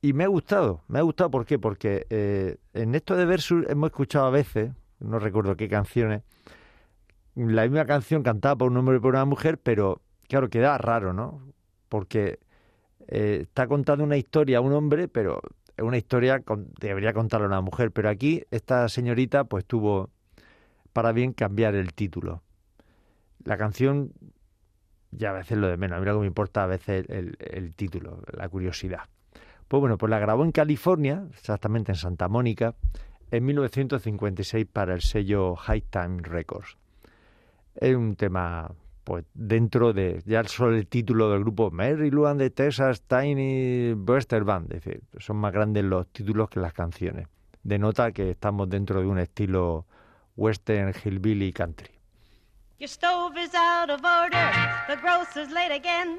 Y 0.00 0.12
me 0.12 0.24
ha 0.24 0.28
gustado, 0.28 0.82
me 0.88 1.00
ha 1.00 1.02
gustado, 1.02 1.30
¿por 1.30 1.46
qué? 1.46 1.58
Porque 1.58 2.06
eh, 2.10 2.58
en 2.74 2.94
esto 2.94 3.16
de 3.16 3.24
Versus 3.24 3.64
hemos 3.68 3.88
escuchado 3.88 4.26
a 4.26 4.30
veces, 4.30 4.72
no 5.00 5.18
recuerdo 5.18 5.56
qué 5.56 5.68
canciones, 5.68 6.22
la 7.34 7.62
misma 7.62 7.86
canción 7.86 8.22
cantada 8.22 8.56
por 8.56 8.70
un 8.70 8.76
hombre 8.76 8.96
y 8.96 9.00
por 9.00 9.14
una 9.14 9.24
mujer, 9.24 9.58
pero 9.58 10.01
claro, 10.32 10.48
queda 10.48 10.78
raro, 10.78 11.12
¿no? 11.12 11.42
Porque 11.90 12.38
eh, 13.06 13.40
está 13.42 13.66
contando 13.66 14.02
una 14.02 14.16
historia 14.16 14.58
a 14.58 14.60
un 14.62 14.72
hombre, 14.72 15.06
pero 15.06 15.42
es 15.76 15.84
una 15.84 15.98
historia 15.98 16.40
con, 16.40 16.72
debería 16.80 17.12
contarla 17.12 17.46
una 17.46 17.60
mujer. 17.60 17.90
Pero 17.90 18.08
aquí 18.08 18.42
esta 18.50 18.88
señorita 18.88 19.44
pues 19.44 19.66
tuvo 19.66 20.08
para 20.94 21.12
bien 21.12 21.34
cambiar 21.34 21.74
el 21.74 21.92
título. 21.92 22.42
La 23.44 23.58
canción 23.58 24.12
ya 25.10 25.30
a 25.30 25.34
veces 25.34 25.58
lo 25.58 25.68
de 25.68 25.76
menos, 25.76 25.98
a 25.98 26.00
mí 26.00 26.06
lo 26.06 26.14
que 26.14 26.20
me 26.20 26.26
importa 26.28 26.64
a 26.64 26.66
veces 26.66 27.04
el, 27.10 27.36
el 27.38 27.74
título, 27.74 28.22
la 28.32 28.48
curiosidad. 28.48 29.02
Pues 29.68 29.82
bueno, 29.82 29.98
pues 29.98 30.08
la 30.08 30.18
grabó 30.18 30.44
en 30.44 30.52
California, 30.52 31.26
exactamente 31.34 31.92
en 31.92 31.96
Santa 31.96 32.28
Mónica, 32.28 32.74
en 33.30 33.44
1956 33.44 34.64
para 34.64 34.94
el 34.94 35.02
sello 35.02 35.56
High 35.56 35.82
Time 35.90 36.22
Records. 36.22 36.78
Es 37.74 37.94
un 37.94 38.16
tema 38.16 38.70
pues 39.04 39.24
dentro 39.34 39.92
de 39.92 40.22
ya 40.26 40.44
solo 40.44 40.76
el 40.76 40.86
título 40.86 41.30
del 41.30 41.40
grupo 41.40 41.70
Mary 41.70 42.10
Lou 42.10 42.26
and 42.26 42.40
the 42.40 42.50
Texas 42.50 43.02
Tiny 43.02 43.92
Western 43.92 44.44
Band, 44.44 44.72
es 44.72 44.84
decir, 44.84 45.02
son 45.18 45.36
más 45.36 45.52
grandes 45.52 45.84
los 45.84 46.06
títulos 46.08 46.48
que 46.48 46.60
las 46.60 46.72
canciones. 46.72 47.28
Denota 47.62 48.12
que 48.12 48.30
estamos 48.30 48.68
dentro 48.68 49.00
de 49.00 49.06
un 49.06 49.18
estilo 49.18 49.86
western, 50.36 50.92
hillbilly, 50.92 51.52
country. 51.52 51.90
Your 52.78 52.88
stove 52.88 53.36
is 53.36 53.54
out 53.54 53.90
of 53.90 54.04
order, 54.04 54.50
the 54.88 54.96
grocer's 54.96 55.52
late 55.52 55.70
again. 55.70 56.18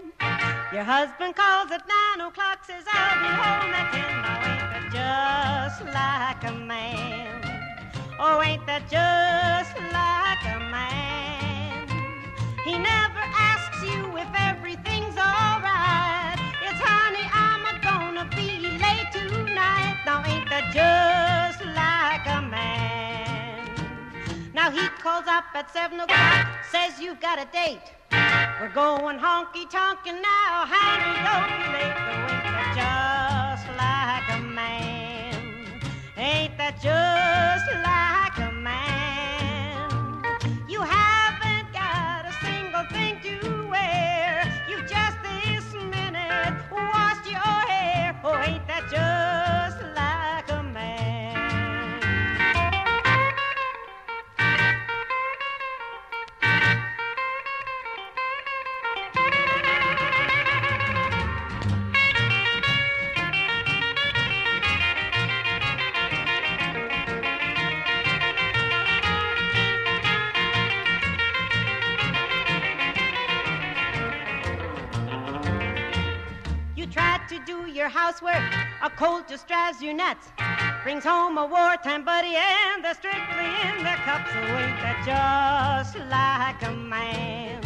Your 0.71 0.85
husband 0.85 1.35
calls 1.35 1.69
at 1.71 1.83
nine 1.87 2.25
o'clock, 2.25 2.63
says 2.65 2.85
I'll 2.87 3.19
be 3.19 3.27
home 3.27 3.73
at 3.73 3.91
ten. 3.91 4.21
Now 4.21 4.39
ain't 4.41 4.65
that 4.71 5.67
just 5.69 5.83
like 5.93 6.43
a 6.49 6.55
man? 6.55 7.43
Oh, 8.17 8.41
ain't 8.41 8.65
that 8.65 8.89
just 8.89 9.75
like 9.91 10.55
a 10.55 10.59
man? 10.71 11.12
He 12.63 12.77
never 12.77 13.19
asks 13.19 13.83
you 13.83 14.17
if 14.17 14.29
everything's 14.39 15.17
alright. 15.17 16.39
It's 16.63 16.79
honey, 16.79 17.27
I'm 17.33 17.65
a 17.67 17.75
gonna 17.83 18.25
be 18.37 18.69
late 18.79 19.11
tonight. 19.11 19.97
Now 20.05 20.23
ain't 20.25 20.49
that 20.49 20.71
just 20.71 21.59
like 21.75 22.25
a 22.25 22.41
man? 22.41 23.67
Now 24.53 24.71
he 24.71 24.87
calls 25.03 25.25
up 25.27 25.43
at 25.53 25.73
seven 25.73 25.99
o'clock, 25.99 26.47
says 26.71 27.01
you've 27.01 27.19
got 27.19 27.37
a 27.37 27.45
date. 27.51 27.91
We're 28.61 28.69
going 28.73 29.19
honky 29.19 29.69
tonkin' 29.69 30.21
now, 30.21 30.63
honey, 30.63 31.19
don't 31.27 31.51
be 31.59 31.67
late. 31.75 31.99
Though 31.99 32.31
ain't 32.31 32.47
that 32.47 33.59
just 33.59 33.67
like 33.75 34.39
a 34.39 34.41
man? 34.41 35.35
Ain't 36.15 36.57
that 36.57 36.75
just 36.79 37.67
like 37.83 38.37
a 38.47 38.52
do 77.45 77.67
your 77.67 77.89
housework. 77.89 78.41
A 78.81 78.89
cold 78.89 79.27
just 79.27 79.47
drives 79.47 79.81
you 79.81 79.93
nuts. 79.93 80.27
Brings 80.83 81.03
home 81.03 81.37
a 81.37 81.45
wartime 81.45 82.05
buddy 82.05 82.35
and 82.35 82.83
they're 82.83 82.93
strictly 82.93 83.45
in 83.67 83.83
their 83.83 83.97
cups. 83.97 84.31
So 84.31 84.39
ain't 84.39 84.79
that 84.83 84.99
just 85.05 85.97
like 86.09 86.61
a 86.63 86.75
man? 86.75 87.61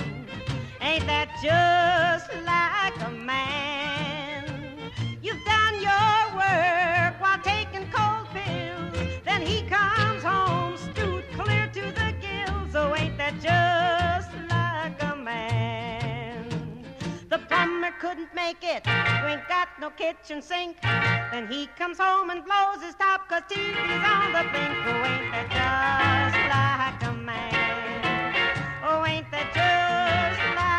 Ain't 0.82 1.06
that 1.06 1.30
just 1.44 2.34
like 2.46 3.08
a 3.08 3.12
man? 3.12 4.92
You've 5.22 5.44
done 5.46 5.76
your 5.76 6.36
work 6.36 7.20
while 7.22 7.40
taking 7.44 7.90
cold 7.92 8.28
pills. 8.34 9.22
Then 9.26 9.42
he 9.42 9.62
comes 9.64 10.24
home 10.24 10.78
stewed 10.78 11.26
clear 11.34 11.68
to 11.74 11.82
the 11.82 12.14
gills. 12.22 12.76
Oh, 12.76 12.96
ain't 12.96 13.18
that 13.18 13.34
just 13.42 13.97
The 17.38 17.46
plumber 17.46 17.92
couldn't 18.00 18.34
make 18.34 18.64
it. 18.64 18.84
You 18.88 19.28
ain't 19.28 19.48
got 19.48 19.68
no 19.80 19.92
kitchen 19.92 20.42
sink. 20.42 20.82
Then 20.82 21.48
he 21.48 21.68
comes 21.78 22.00
home 22.00 22.32
and 22.32 22.44
blows 22.44 22.82
his 22.84 22.96
top 22.96 23.30
cause 23.30 23.44
TV's 23.48 24.04
on 24.04 24.32
the 24.34 24.42
blink. 24.50 24.74
Oh, 24.88 25.06
ain't 25.06 25.32
that 25.32 25.48
just 26.34 26.40
like 26.50 27.12
a 27.12 27.16
man? 27.16 28.82
Oh, 28.84 29.06
ain't 29.06 29.30
that 29.30 29.54
just 29.54 30.56
like 30.56 30.77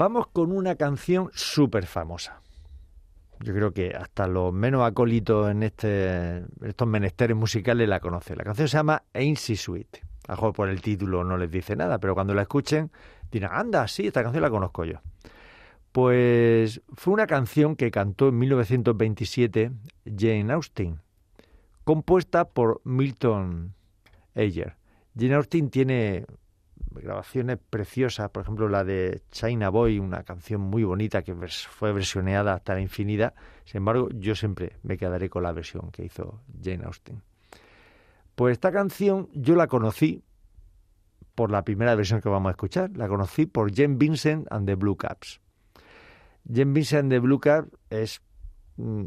Vamos 0.00 0.28
con 0.28 0.50
una 0.50 0.76
canción 0.76 1.28
súper 1.34 1.84
famosa. 1.84 2.40
Yo 3.40 3.52
creo 3.52 3.74
que 3.74 3.90
hasta 3.90 4.26
los 4.26 4.50
menos 4.50 4.82
acólitos 4.82 5.50
en 5.50 5.62
este, 5.62 6.42
estos 6.62 6.88
menesteres 6.88 7.36
musicales 7.36 7.86
la 7.86 8.00
conocen. 8.00 8.38
La 8.38 8.44
canción 8.44 8.66
se 8.66 8.78
llama 8.78 9.02
Ain't 9.12 9.36
She 9.36 9.56
Sweet. 9.56 9.98
A 10.26 10.36
lo 10.36 10.54
por 10.54 10.70
el 10.70 10.80
título 10.80 11.22
no 11.22 11.36
les 11.36 11.50
dice 11.50 11.76
nada, 11.76 11.98
pero 11.98 12.14
cuando 12.14 12.32
la 12.32 12.40
escuchen 12.40 12.90
dirán, 13.30 13.50
anda, 13.52 13.86
sí, 13.88 14.06
esta 14.06 14.22
canción 14.22 14.40
la 14.40 14.48
conozco 14.48 14.86
yo. 14.86 15.00
Pues 15.92 16.80
fue 16.94 17.12
una 17.12 17.26
canción 17.26 17.76
que 17.76 17.90
cantó 17.90 18.28
en 18.28 18.38
1927 18.38 19.70
Jane 20.16 20.50
Austen, 20.50 20.98
compuesta 21.84 22.46
por 22.46 22.80
Milton 22.84 23.74
Ayer. 24.34 24.76
Jane 25.14 25.34
Austen 25.34 25.68
tiene 25.68 26.24
grabaciones 26.92 27.58
preciosas, 27.70 28.30
por 28.30 28.42
ejemplo 28.42 28.68
la 28.68 28.84
de 28.84 29.22
China 29.30 29.68
Boy, 29.68 29.98
una 29.98 30.22
canción 30.24 30.60
muy 30.60 30.84
bonita 30.84 31.22
que 31.22 31.34
fue 31.34 31.92
versioneada 31.92 32.54
hasta 32.54 32.74
la 32.74 32.80
infinidad. 32.80 33.34
Sin 33.64 33.78
embargo, 33.78 34.08
yo 34.12 34.34
siempre 34.34 34.76
me 34.82 34.96
quedaré 34.98 35.28
con 35.30 35.42
la 35.42 35.52
versión 35.52 35.90
que 35.90 36.04
hizo 36.04 36.40
Jane 36.62 36.84
Austen. 36.84 37.22
Pues 38.34 38.52
esta 38.52 38.72
canción 38.72 39.28
yo 39.32 39.54
la 39.54 39.66
conocí 39.66 40.22
por 41.34 41.50
la 41.50 41.62
primera 41.64 41.94
versión 41.94 42.20
que 42.20 42.28
vamos 42.28 42.48
a 42.48 42.52
escuchar. 42.52 42.90
La 42.96 43.08
conocí 43.08 43.46
por 43.46 43.74
Jane 43.74 43.96
Vincent 43.96 44.46
and 44.50 44.66
the 44.66 44.74
Blue 44.74 44.96
Caps. 44.96 45.40
Jane 46.52 46.72
Vincent 46.72 47.02
and 47.04 47.12
the 47.12 47.18
Blue 47.18 47.38
Caps 47.38 47.68
es, 47.90 48.20
mm, 48.76 49.06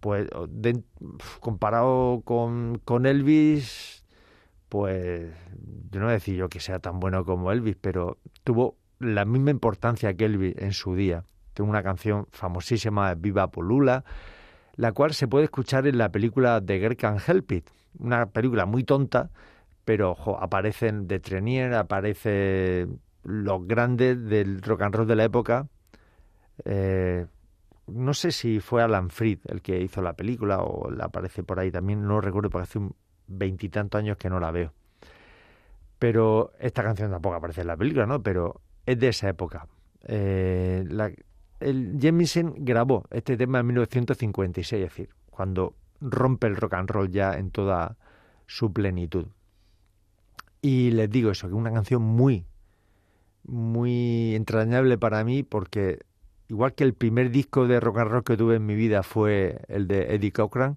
pues, 0.00 0.28
de- 0.48 0.82
comparado 1.40 2.22
con, 2.24 2.80
con 2.84 3.06
Elvis, 3.06 3.97
pues 4.68 5.32
yo 5.90 6.00
no 6.00 6.08
decir 6.08 6.36
yo 6.36 6.48
que 6.48 6.60
sea 6.60 6.78
tan 6.78 7.00
bueno 7.00 7.24
como 7.24 7.52
Elvis, 7.52 7.76
pero 7.80 8.18
tuvo 8.44 8.76
la 8.98 9.24
misma 9.24 9.50
importancia 9.50 10.14
que 10.14 10.26
Elvis 10.26 10.56
en 10.58 10.72
su 10.72 10.94
día. 10.94 11.24
Tiene 11.54 11.70
una 11.70 11.82
canción 11.82 12.26
famosísima, 12.30 13.14
Viva 13.14 13.50
Polula, 13.50 14.04
la 14.76 14.92
cual 14.92 15.14
se 15.14 15.26
puede 15.26 15.44
escuchar 15.44 15.86
en 15.86 15.98
la 15.98 16.10
película 16.10 16.60
The 16.64 16.78
Girl 16.78 16.96
Can 16.96 17.18
Help 17.26 17.52
It, 17.52 17.68
una 17.98 18.26
película 18.26 18.66
muy 18.66 18.84
tonta, 18.84 19.30
pero 19.84 20.16
aparecen 20.40 21.08
de 21.08 21.18
Trenier, 21.18 21.74
aparecen 21.74 23.00
los 23.24 23.66
grandes 23.66 24.22
del 24.24 24.62
rock 24.62 24.82
and 24.82 24.94
roll 24.94 25.06
de 25.06 25.16
la 25.16 25.24
época. 25.24 25.66
Eh, 26.64 27.26
no 27.86 28.14
sé 28.14 28.32
si 28.32 28.60
fue 28.60 28.82
Alan 28.82 29.10
Freed 29.10 29.38
el 29.46 29.62
que 29.62 29.80
hizo 29.80 30.02
la 30.02 30.12
película 30.12 30.60
o 30.60 30.90
la 30.90 31.06
aparece 31.06 31.42
por 31.42 31.58
ahí 31.58 31.70
también, 31.70 32.06
no 32.06 32.20
recuerdo 32.20 32.50
porque 32.50 32.64
hace 32.64 32.78
un 32.78 32.94
veintitantos 33.28 33.98
años 33.98 34.16
que 34.16 34.30
no 34.30 34.40
la 34.40 34.50
veo. 34.50 34.72
Pero 35.98 36.52
esta 36.58 36.82
canción 36.82 37.10
tampoco 37.10 37.36
aparece 37.36 37.62
en 37.62 37.66
la 37.66 37.76
película, 37.76 38.06
¿no? 38.06 38.22
Pero 38.22 38.60
es 38.86 38.98
de 38.98 39.08
esa 39.08 39.28
época. 39.28 39.66
Eh, 40.02 40.84
el 41.60 41.98
Jemison 42.00 42.54
grabó 42.58 43.04
este 43.10 43.36
tema 43.36 43.60
en 43.60 43.66
1956, 43.66 44.82
es 44.82 44.90
decir, 44.90 45.10
cuando 45.30 45.74
rompe 46.00 46.46
el 46.46 46.56
rock 46.56 46.74
and 46.74 46.90
roll 46.90 47.10
ya 47.10 47.34
en 47.34 47.50
toda 47.50 47.96
su 48.46 48.72
plenitud. 48.72 49.26
Y 50.62 50.90
les 50.92 51.10
digo 51.10 51.30
eso, 51.30 51.48
que 51.48 51.54
es 51.54 51.58
una 51.58 51.72
canción 51.72 52.02
muy, 52.02 52.46
muy 53.44 54.34
entrañable 54.34 54.98
para 54.98 55.24
mí 55.24 55.42
porque 55.42 56.00
igual 56.48 56.74
que 56.74 56.84
el 56.84 56.94
primer 56.94 57.30
disco 57.30 57.66
de 57.66 57.80
rock 57.80 57.98
and 57.98 58.10
roll 58.10 58.24
que 58.24 58.36
tuve 58.36 58.56
en 58.56 58.66
mi 58.66 58.74
vida 58.74 59.02
fue 59.02 59.60
el 59.68 59.86
de 59.86 60.14
Eddie 60.14 60.32
Cochran, 60.32 60.76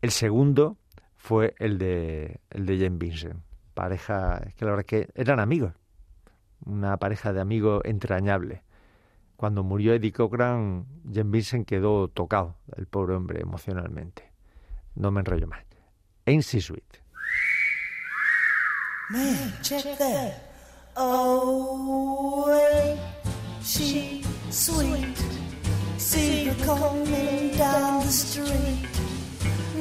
el 0.00 0.10
segundo 0.10 0.76
fue 1.20 1.54
el 1.58 1.76
de 1.76 2.40
el 2.50 2.64
de 2.64 2.78
Jane 2.78 2.96
Vincent. 2.96 3.42
Pareja, 3.74 4.38
es 4.46 4.54
que 4.54 4.64
la 4.64 4.72
verdad 4.72 4.86
es 4.90 5.06
que 5.06 5.12
eran 5.14 5.38
amigos, 5.38 5.74
una 6.64 6.96
pareja 6.96 7.32
de 7.32 7.40
amigos 7.40 7.82
entrañable. 7.84 8.62
Cuando 9.36 9.62
murió 9.62 9.92
Eddie 9.94 10.12
Cochran, 10.12 10.86
Jane 11.04 11.30
Vincent 11.30 11.68
quedó 11.68 12.08
tocado, 12.08 12.56
el 12.76 12.86
pobre 12.86 13.14
hombre, 13.14 13.40
emocionalmente. 13.40 14.32
No 14.94 15.10
me 15.10 15.20
enrollo 15.20 15.46
más. 15.46 15.62
She 16.26 16.60
Sweet. 16.60 17.02
Man, 19.10 19.52
check 19.62 19.98
that. 19.98 20.34
Oh, 20.96 22.48
ain't 22.50 23.00
she 23.62 24.22
sweet? 24.50 25.16
See 25.98 26.44
her 26.44 26.64
coming 26.64 27.56
down 27.56 28.06
the 28.06 28.12
street. 28.12 28.99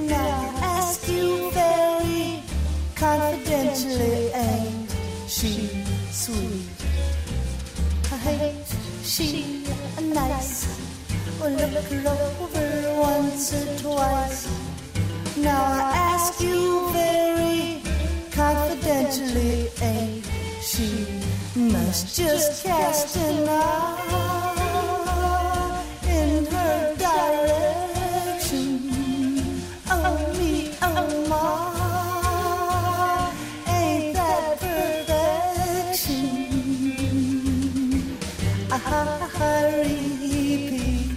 Now 0.08 0.54
I 0.56 0.80
ask 0.80 1.08
you 1.08 1.52
very 1.52 2.44
confidentially, 2.96 4.32
ain't 4.34 4.92
she 5.28 5.84
sweet? 6.12 6.70
Ain't 8.28 8.66
she 9.04 9.64
nice? 10.02 10.80
Well, 11.40 11.52
look 11.52 11.86
her 11.86 12.10
over 12.42 13.00
once 13.02 13.54
or 13.54 13.78
twice. 13.80 14.48
Now 15.38 15.64
I 15.64 15.92
ask 16.14 16.42
you 16.42 16.90
very 16.92 17.82
confidentially, 18.32 19.70
ain't 19.82 20.26
she 20.62 21.08
nice? 21.56 22.16
Just 22.16 22.64
cast 22.64 23.16
an 23.18 23.48
eye 23.48 24.59
Repeat, 39.78 41.12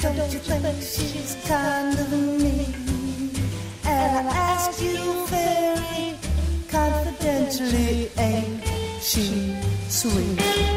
don't 0.00 0.32
you 0.32 0.38
think 0.40 0.82
she's 0.82 1.36
kind 1.46 1.98
of 1.98 2.12
me? 2.12 2.74
And 3.84 4.28
I 4.28 4.32
ask 4.32 4.82
you 4.82 5.26
very 5.26 6.16
confidentially, 6.68 8.10
ain't 8.18 8.62
she 9.00 9.56
sweet? 9.88 10.75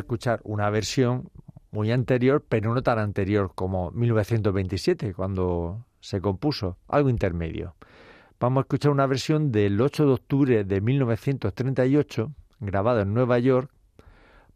Escuchar 0.00 0.40
una 0.44 0.70
versión 0.70 1.30
muy 1.70 1.90
anterior, 1.90 2.44
pero 2.48 2.74
no 2.74 2.82
tan 2.82 2.98
anterior 2.98 3.52
como 3.54 3.90
1927, 3.92 5.14
cuando 5.14 5.86
se 6.00 6.20
compuso, 6.20 6.76
algo 6.88 7.08
intermedio. 7.08 7.74
Vamos 8.38 8.62
a 8.62 8.64
escuchar 8.64 8.90
una 8.90 9.06
versión 9.06 9.52
del 9.52 9.80
8 9.80 10.06
de 10.06 10.12
octubre 10.12 10.64
de 10.64 10.80
1938, 10.80 12.32
grabada 12.60 13.02
en 13.02 13.14
Nueva 13.14 13.38
York 13.38 13.70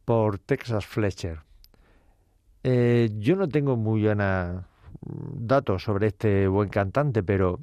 por 0.05 0.39
Texas 0.39 0.87
Fletcher. 0.87 1.41
Eh, 2.63 3.11
yo 3.19 3.37
no 3.37 3.49
tengo 3.49 3.77
muy 3.77 4.03
buenos 4.03 4.65
datos 5.01 5.85
sobre 5.85 6.09
este 6.09 6.49
buen 6.49 6.69
cantante, 6.69 7.23
pero 7.23 7.61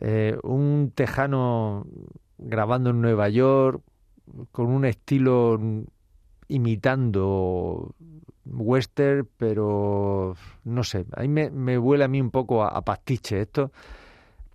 eh, 0.00 0.38
un 0.42 0.92
tejano 0.94 1.86
grabando 2.38 2.90
en 2.90 3.02
Nueva 3.02 3.28
York 3.28 3.82
con 4.52 4.68
un 4.68 4.84
estilo 4.84 5.60
imitando 6.50 7.94
western, 8.44 9.28
pero 9.36 10.34
no 10.64 10.84
sé, 10.84 11.06
ahí 11.16 11.28
me, 11.28 11.50
me 11.50 11.78
huele 11.78 12.04
a 12.04 12.08
mí 12.08 12.20
un 12.20 12.30
poco 12.30 12.64
a, 12.64 12.82
pastiche 12.82 13.40
esto, 13.40 13.72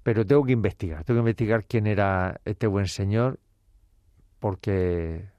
pero 0.04 0.26
tengo 0.26 0.43
que 0.43 0.52
investigar, 0.52 1.04
tengo 1.04 1.18
que 1.18 1.22
investigar 1.22 1.66
quién 1.66 1.88
era 1.88 2.39
este 2.46 2.68
buen 2.68 2.88
señor, 2.88 3.39
porque 4.39 5.30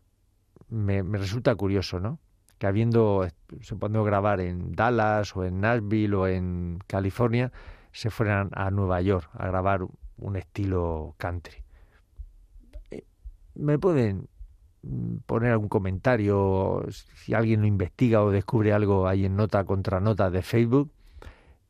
me, 0.69 1.03
resulta 1.03 1.55
curioso, 1.55 2.01
¿no? 2.01 2.19
Que 2.59 2.67
habiendo, 2.67 3.29
se 3.61 3.77
podido 3.77 4.03
grabar 4.03 4.41
en 4.41 4.73
Dallas 4.73 5.37
o 5.37 5.45
en 5.45 5.61
Nashville 5.61 6.15
o 6.17 6.27
en 6.27 6.79
California, 6.87 7.53
se 7.93 8.11
fueran 8.11 8.49
a 8.53 8.71
Nueva 8.71 9.01
York 9.03 9.29
a 9.35 9.47
grabar 9.47 9.87
un 10.19 10.37
estilo 10.37 11.15
country. 11.19 11.63
Eh, 12.91 13.05
¿Me 13.55 13.79
pueden 13.79 14.29
poner 15.27 15.53
algún 15.53 15.69
comentario 15.69 16.87
si 17.15 17.35
alguien 17.35 17.61
lo 17.61 17.67
investiga 17.67 18.23
o 18.23 18.31
descubre 18.31 18.73
algo 18.73 19.09
ahí 19.09 19.25
en 19.25 19.37
nota 19.37 19.65
contra 19.65 20.01
nota 20.01 20.31
de 20.31 20.43
Facebook? 20.43 20.93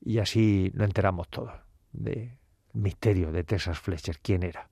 Y 0.01 0.19
así 0.19 0.71
lo 0.75 0.85
enteramos 0.85 1.29
todos 1.29 1.53
del 1.93 2.39
misterio 2.73 3.33
de 3.33 3.45
Texas 3.45 3.79
Fletcher, 3.79 4.19
quién 4.21 4.43
era 4.43 4.69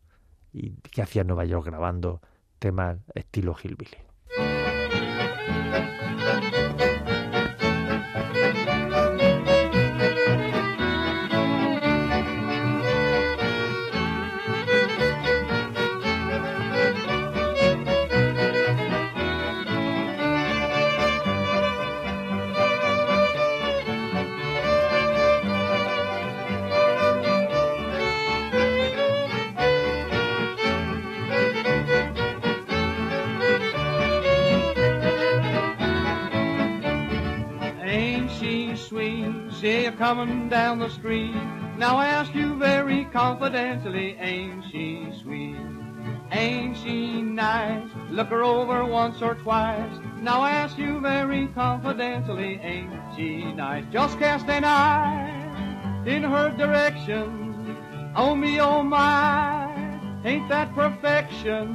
y 0.52 0.72
qué 0.92 1.02
hacía 1.02 1.24
Nueva 1.24 1.44
York 1.44 1.66
grabando 1.66 2.20
temas 2.58 2.98
estilo 3.14 3.56
hillbilly. 3.60 3.98
Coming 40.04 40.50
down 40.50 40.78
the 40.78 40.90
street. 40.90 41.34
Now 41.78 41.96
I 41.96 42.08
ask 42.08 42.34
you 42.34 42.58
very 42.58 43.06
confidentially, 43.06 44.14
ain't 44.20 44.62
she 44.70 45.08
sweet? 45.22 45.56
Ain't 46.30 46.76
she 46.76 47.22
nice? 47.22 47.88
Look 48.10 48.28
her 48.28 48.44
over 48.44 48.84
once 48.84 49.22
or 49.22 49.34
twice. 49.34 49.98
Now 50.20 50.42
I 50.42 50.50
ask 50.50 50.76
you 50.76 51.00
very 51.00 51.46
confidentially, 51.54 52.60
ain't 52.62 52.92
she 53.16 53.50
nice? 53.54 53.86
Just 53.90 54.18
cast 54.18 54.46
an 54.50 54.66
eye 54.66 56.04
in 56.04 56.22
her 56.22 56.50
direction. 56.50 58.12
Oh 58.14 58.34
me, 58.34 58.60
oh 58.60 58.82
my, 58.82 59.74
ain't 60.22 60.50
that 60.50 60.74
perfection? 60.74 61.70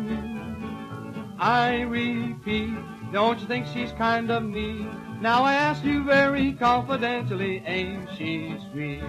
I 1.40 1.82
repeat, 1.82 2.78
don't 3.12 3.40
you 3.40 3.48
think 3.48 3.66
she's 3.66 3.92
kind 3.94 4.30
of 4.30 4.44
neat? 4.44 4.99
Now 5.22 5.44
I 5.44 5.54
ask 5.54 5.84
you 5.84 6.06
very 6.06 6.54
confidentially, 6.54 7.62
ain't 7.66 8.08
she 8.18 8.56
sweet? 8.72 9.04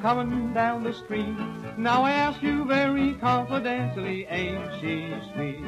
Coming 0.00 0.52
down 0.52 0.84
the 0.84 0.92
street. 0.92 1.36
Now 1.76 2.04
I 2.04 2.12
ask 2.12 2.42
you 2.42 2.64
very 2.64 3.14
confidentially, 3.14 4.26
ain't 4.26 4.80
she 4.80 5.14
sweet? 5.34 5.64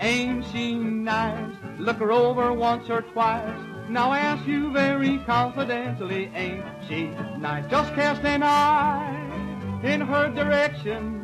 Ain't 0.00 0.44
she 0.52 0.74
nice? 0.74 1.54
Look 1.78 1.98
her 1.98 2.12
over 2.12 2.52
once 2.52 2.88
or 2.88 3.02
twice. 3.02 3.58
Now 3.88 4.10
I 4.10 4.18
ask 4.18 4.46
you 4.46 4.70
very 4.70 5.18
confidentially, 5.26 6.30
ain't 6.34 6.64
she 6.86 7.06
nice? 7.38 7.68
Just 7.70 7.94
cast 7.94 8.22
an 8.24 8.42
eye 8.42 9.80
in 9.82 10.00
her 10.00 10.28
direction. 10.28 11.14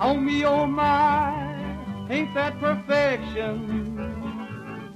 Oh 0.00 0.14
me, 0.14 0.44
oh 0.44 0.66
my, 0.66 2.06
ain't 2.10 2.34
that 2.34 2.58
perfection? 2.58 3.94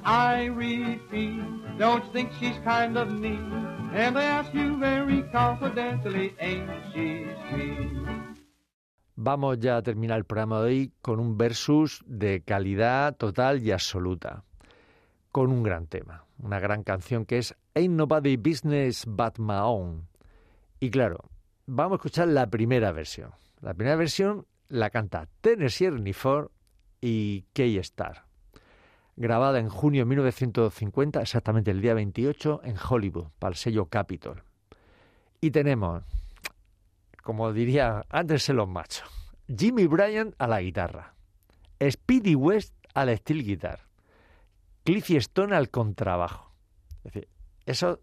I 0.05 0.47
repeat, 0.47 1.41
don't 1.79 2.05
you 2.05 2.13
think 2.13 2.33
she's 2.41 2.59
kind 2.65 2.99
of 2.99 3.13
neat? 3.13 3.78
And 3.95 4.17
ask 4.17 4.53
you 4.55 4.79
very? 4.79 5.19
Vamos 9.21 9.59
ya 9.59 9.77
a 9.77 9.83
terminar 9.83 10.19
el 10.19 10.25
programa 10.25 10.61
de 10.61 10.65
hoy 10.65 10.93
con 11.03 11.21
un 11.21 11.37
versus 11.37 12.03
de 12.07 12.43
calidad 12.43 13.17
total 13.17 13.63
y 13.63 13.73
absoluta, 13.73 14.45
con 15.33 15.51
un 15.51 15.63
gran 15.63 15.87
tema, 15.87 16.25
una 16.39 16.61
gran 16.61 16.85
canción 16.85 17.27
que 17.27 17.39
es 17.39 17.55
Ain't 17.75 17.95
Nobody 17.95 18.37
Business 18.37 19.05
But 19.07 19.39
My 19.39 19.59
Own. 19.61 20.09
Y 20.81 20.91
claro, 20.91 21.19
vamos 21.67 21.93
a 21.93 21.97
escuchar 21.97 22.29
la 22.29 22.47
primera 22.47 22.93
versión. 22.93 23.33
La 23.61 23.75
primera 23.75 23.97
versión 23.97 24.47
la 24.69 24.91
canta 24.91 25.29
Tennessee 25.41 25.87
Ernie 25.87 26.13
Ford 26.13 26.51
y 27.01 27.43
Kay 27.55 27.79
Starr. 27.79 28.28
Grabada 29.19 29.59
en 29.59 29.69
junio 29.69 30.03
de 30.03 30.07
1950, 30.07 31.21
exactamente 31.21 31.73
el 31.73 31.83
día 31.83 31.93
28, 31.93 32.61
en 32.63 32.77
Hollywood, 32.79 33.27
para 33.39 33.51
el 33.51 33.57
sello 33.57 33.87
Capitol. 33.87 34.45
Y 35.41 35.51
tenemos, 35.51 36.05
como 37.23 37.53
diría 37.53 38.05
antes 38.09 38.49
en 38.49 38.57
los 38.57 38.69
machos, 38.69 39.09
Jimmy 39.49 39.87
Bryant 39.87 40.35
a 40.39 40.47
la 40.47 40.61
guitarra, 40.61 41.15
Speedy 41.83 42.37
West 42.37 42.75
a 42.95 43.05
la 43.05 43.17
steel 43.17 43.45
guitar, 43.45 43.81
Cliffy 44.85 45.17
Stone 45.17 45.55
al 45.55 45.69
contrabajo. 45.69 46.53
Es 46.99 47.13
decir, 47.13 47.29
esos 47.67 47.99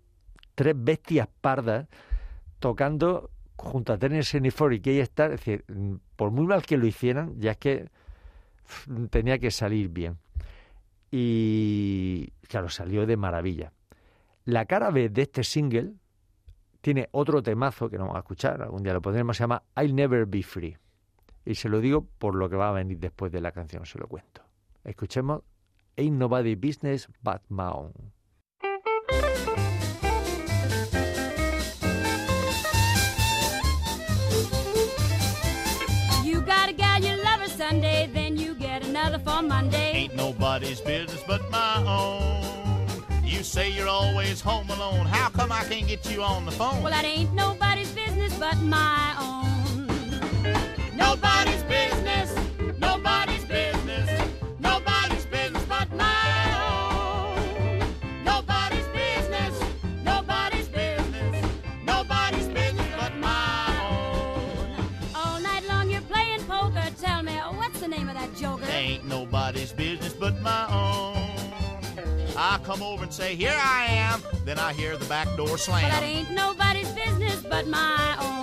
tres 0.53 0.75
bestias 0.77 1.29
pardas 1.41 1.87
tocando 2.59 3.29
junto 3.55 3.93
a 3.93 3.97
Ford 4.51 4.73
y 4.73 4.79
que 4.81 4.99
es 4.99 5.15
decir, 5.15 5.63
por 6.17 6.31
muy 6.31 6.45
mal 6.45 6.65
que 6.65 6.77
lo 6.77 6.85
hicieran, 6.85 7.39
ya 7.39 7.51
es 7.51 7.57
que 7.57 7.89
tenía 9.09 9.39
que 9.39 9.51
salir 9.51 9.87
bien. 9.89 10.17
Y 11.11 12.33
claro, 12.47 12.69
salió 12.69 13.05
de 13.05 13.17
maravilla. 13.17 13.71
La 14.43 14.65
cara 14.65 14.91
B 14.91 15.09
de 15.09 15.23
este 15.23 15.43
single 15.43 15.93
tiene 16.81 17.09
otro 17.11 17.41
temazo 17.41 17.89
que 17.89 17.97
no 17.97 18.03
vamos 18.03 18.17
a 18.17 18.19
escuchar, 18.19 18.61
algún 18.61 18.83
día 18.83 18.93
lo 18.93 19.01
pondremos, 19.01 19.37
se 19.37 19.43
llama 19.43 19.63
I'll 19.75 19.95
Never 19.95 20.25
Be 20.25 20.43
Free. 20.43 20.77
Y 21.43 21.55
se 21.55 21.69
lo 21.69 21.79
digo 21.79 22.07
por 22.17 22.35
lo 22.35 22.49
que 22.49 22.55
va 22.55 22.69
a 22.69 22.73
venir 22.73 22.99
después 22.99 23.31
de 23.31 23.41
la 23.41 23.51
canción, 23.51 23.85
se 23.85 23.97
lo 23.97 24.07
cuento. 24.07 24.43
Escuchemos 24.83 25.41
Ain't 25.97 26.17
Nobody 26.17 26.55
Business 26.55 27.07
But 27.21 27.41
My 27.49 27.71
Own. 27.73 28.14
Nobody's 40.55 40.79
business 40.79 41.21
but 41.27 41.51
my 41.51 41.83
own. 41.85 43.03
You 43.25 43.43
say 43.43 43.69
you're 43.71 43.89
always 43.89 44.39
home 44.39 44.69
alone. 44.69 45.05
How 45.05 45.27
come 45.27 45.51
I 45.51 45.65
can't 45.65 45.85
get 45.85 46.09
you 46.09 46.23
on 46.23 46.45
the 46.45 46.51
phone? 46.51 46.81
Well, 46.81 46.93
that 46.93 47.03
ain't 47.03 47.33
nobody's 47.33 47.91
business 47.91 48.33
but 48.39 48.57
my 48.59 49.15
own. 49.19 49.85
Nobody's 50.95 51.61
business. 51.63 51.84
Nobody's 69.35 69.73
business 69.73 70.13
but 70.13 70.41
my 70.41 70.65
own. 70.71 71.17
I 72.37 72.57
come 72.63 72.81
over 72.81 73.03
and 73.03 73.11
say, 73.11 73.35
Here 73.35 73.53
I 73.53 73.85
am. 73.89 74.23
Then 74.45 74.57
I 74.57 74.71
hear 74.71 74.95
the 74.95 75.03
back 75.05 75.27
door 75.35 75.57
slam. 75.57 75.81
that 75.89 76.03
ain't 76.03 76.31
nobody's 76.31 76.89
business 76.93 77.41
but 77.41 77.67
my 77.67 78.15
own. 78.21 78.34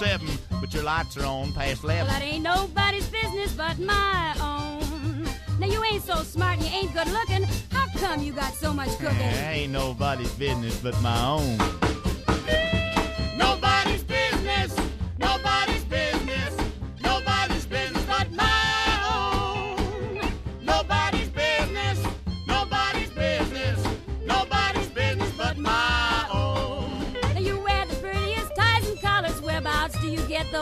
7, 0.00 0.26
but 0.62 0.72
your 0.72 0.82
lights 0.82 1.18
are 1.18 1.26
on 1.26 1.52
past 1.52 1.84
11. 1.84 2.06
Well, 2.06 2.18
that 2.18 2.22
ain't 2.22 2.42
nobody's 2.42 3.06
business 3.10 3.52
but 3.52 3.78
my 3.78 4.34
own. 4.40 5.28
Now, 5.58 5.66
you 5.66 5.84
ain't 5.84 6.02
so 6.02 6.22
smart 6.22 6.56
and 6.56 6.66
you 6.66 6.74
ain't 6.74 6.94
good 6.94 7.06
looking. 7.08 7.42
How 7.70 7.86
come 7.98 8.22
you 8.22 8.32
got 8.32 8.54
so 8.54 8.72
much 8.72 8.88
cooking? 8.96 9.20
Ain't 9.20 9.72
nobody's 9.72 10.32
business 10.36 10.74
but 10.80 10.98
my 11.02 11.22
own. 11.26 11.89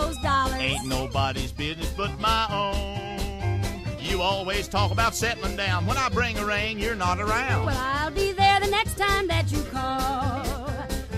Those 0.01 0.17
dollars? 0.19 0.55
Ain't 0.59 0.87
nobody's 0.87 1.53
business 1.53 1.93
but 1.97 2.19
my 2.19 2.47
own. 2.51 3.99
You 4.01 4.23
always 4.23 4.69
talk 4.69 4.91
about 4.91 5.15
settling 5.15 5.57
down. 5.57 5.87
When 5.87 5.97
I 5.97 6.09
bring 6.09 6.39
a 6.39 6.45
ring, 6.45 6.79
you're 6.79 6.95
not 6.95 7.21
around. 7.21 7.67
Well, 7.67 7.77
I'll 7.79 8.11
be 8.11 8.33
there 8.33 8.61
the 8.61 8.69
next 8.69 8.97
time 8.97 9.27
that 9.29 9.53
you 9.53 9.63
call. 9.65 10.45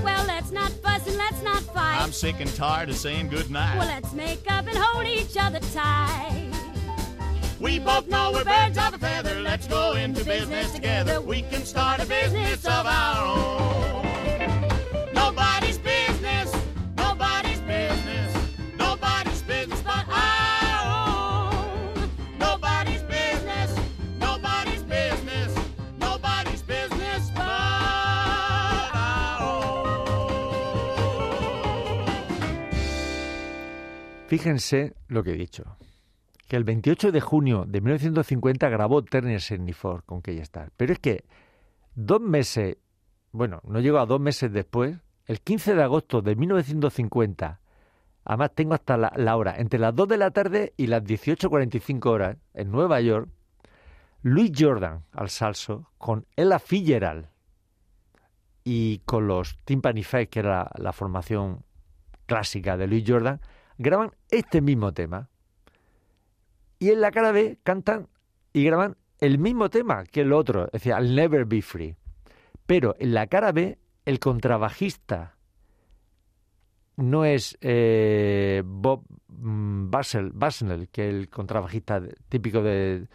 Well, 0.02 0.24
let's 0.26 0.50
not 0.50 0.72
fuss 0.82 1.06
and 1.06 1.16
let's 1.16 1.42
not 1.42 1.62
fight. 1.62 2.00
I'm 2.00 2.12
sick 2.12 2.40
and 2.40 2.52
tired 2.54 2.88
of 2.88 2.96
saying 2.96 3.28
goodnight. 3.28 3.78
Well, 3.78 3.86
let's 3.86 4.12
make 4.12 4.50
up 4.50 4.66
and 4.66 4.76
hold 4.76 5.06
each 5.06 5.36
other 5.38 5.60
tight. 5.72 6.50
We 7.60 7.78
both 7.78 8.08
know 8.08 8.32
we're 8.32 8.44
birds 8.44 8.78
of 8.78 8.94
a 8.94 8.98
feather. 8.98 9.40
Let's 9.40 9.66
go 9.66 9.92
into 9.92 10.24
business 10.24 10.72
together. 10.72 11.20
We 11.20 11.42
can 11.42 11.64
start 11.64 12.00
a 12.00 12.06
business 12.06 12.64
of 12.64 12.86
our 12.86 13.26
own. 13.26 14.09
Fíjense 34.30 34.94
lo 35.08 35.24
que 35.24 35.32
he 35.32 35.36
dicho. 35.36 35.76
Que 36.46 36.54
el 36.54 36.62
28 36.62 37.10
de 37.10 37.20
junio 37.20 37.64
de 37.66 37.80
1950 37.80 38.68
grabó 38.68 39.02
Turner 39.02 39.40
Ford 39.74 40.04
con 40.06 40.22
Key 40.22 40.38
Star. 40.38 40.70
Pero 40.76 40.92
es 40.92 41.00
que 41.00 41.24
dos 41.96 42.20
meses, 42.20 42.76
bueno, 43.32 43.60
no 43.64 43.80
llegó 43.80 43.98
a 43.98 44.06
dos 44.06 44.20
meses 44.20 44.52
después, 44.52 44.96
el 45.26 45.40
15 45.40 45.74
de 45.74 45.82
agosto 45.82 46.22
de 46.22 46.36
1950, 46.36 47.60
además 48.24 48.52
tengo 48.54 48.74
hasta 48.74 48.96
la, 48.96 49.36
hora, 49.36 49.56
entre 49.58 49.80
las 49.80 49.96
2 49.96 50.06
de 50.06 50.16
la 50.16 50.30
tarde 50.30 50.74
y 50.76 50.86
las 50.86 51.02
18.45 51.02 52.06
horas, 52.06 52.36
en 52.54 52.70
Nueva 52.70 53.00
York, 53.00 53.28
Louis 54.22 54.52
Jordan 54.56 55.02
al 55.10 55.28
salso 55.28 55.90
con 55.98 56.24
Ella 56.36 56.60
Fitzgerald 56.60 57.26
y 58.62 58.98
con 59.06 59.26
los 59.26 59.58
Timpani 59.64 60.04
Five, 60.04 60.28
que 60.28 60.38
era 60.38 60.50
la, 60.50 60.70
la 60.76 60.92
formación 60.92 61.64
clásica 62.26 62.76
de 62.76 62.86
Louis 62.86 63.02
Jordan, 63.04 63.40
graban 63.80 64.12
este 64.30 64.60
mismo 64.60 64.92
tema. 64.92 65.30
Y 66.78 66.90
en 66.90 67.00
la 67.00 67.10
cara 67.10 67.32
B 67.32 67.58
cantan 67.62 68.08
y 68.52 68.62
graban 68.64 68.96
el 69.18 69.38
mismo 69.38 69.70
tema 69.70 70.04
que 70.04 70.20
el 70.20 70.32
otro, 70.32 70.66
es 70.66 70.72
decir, 70.72 70.92
I'll 70.92 71.14
Never 71.14 71.46
Be 71.46 71.62
Free. 71.62 71.96
Pero 72.66 72.94
en 72.98 73.14
la 73.14 73.26
cara 73.26 73.52
B, 73.52 73.78
el 74.04 74.18
contrabajista 74.18 75.36
no 76.96 77.24
es 77.24 77.56
eh, 77.62 78.62
Bob 78.64 79.04
mm, 79.28 79.90
Basel, 79.90 80.30
Basnell, 80.32 80.88
que 80.88 81.08
es 81.08 81.14
el 81.14 81.30
contrabajista 81.30 82.02
típico 82.28 82.62
de, 82.62 83.06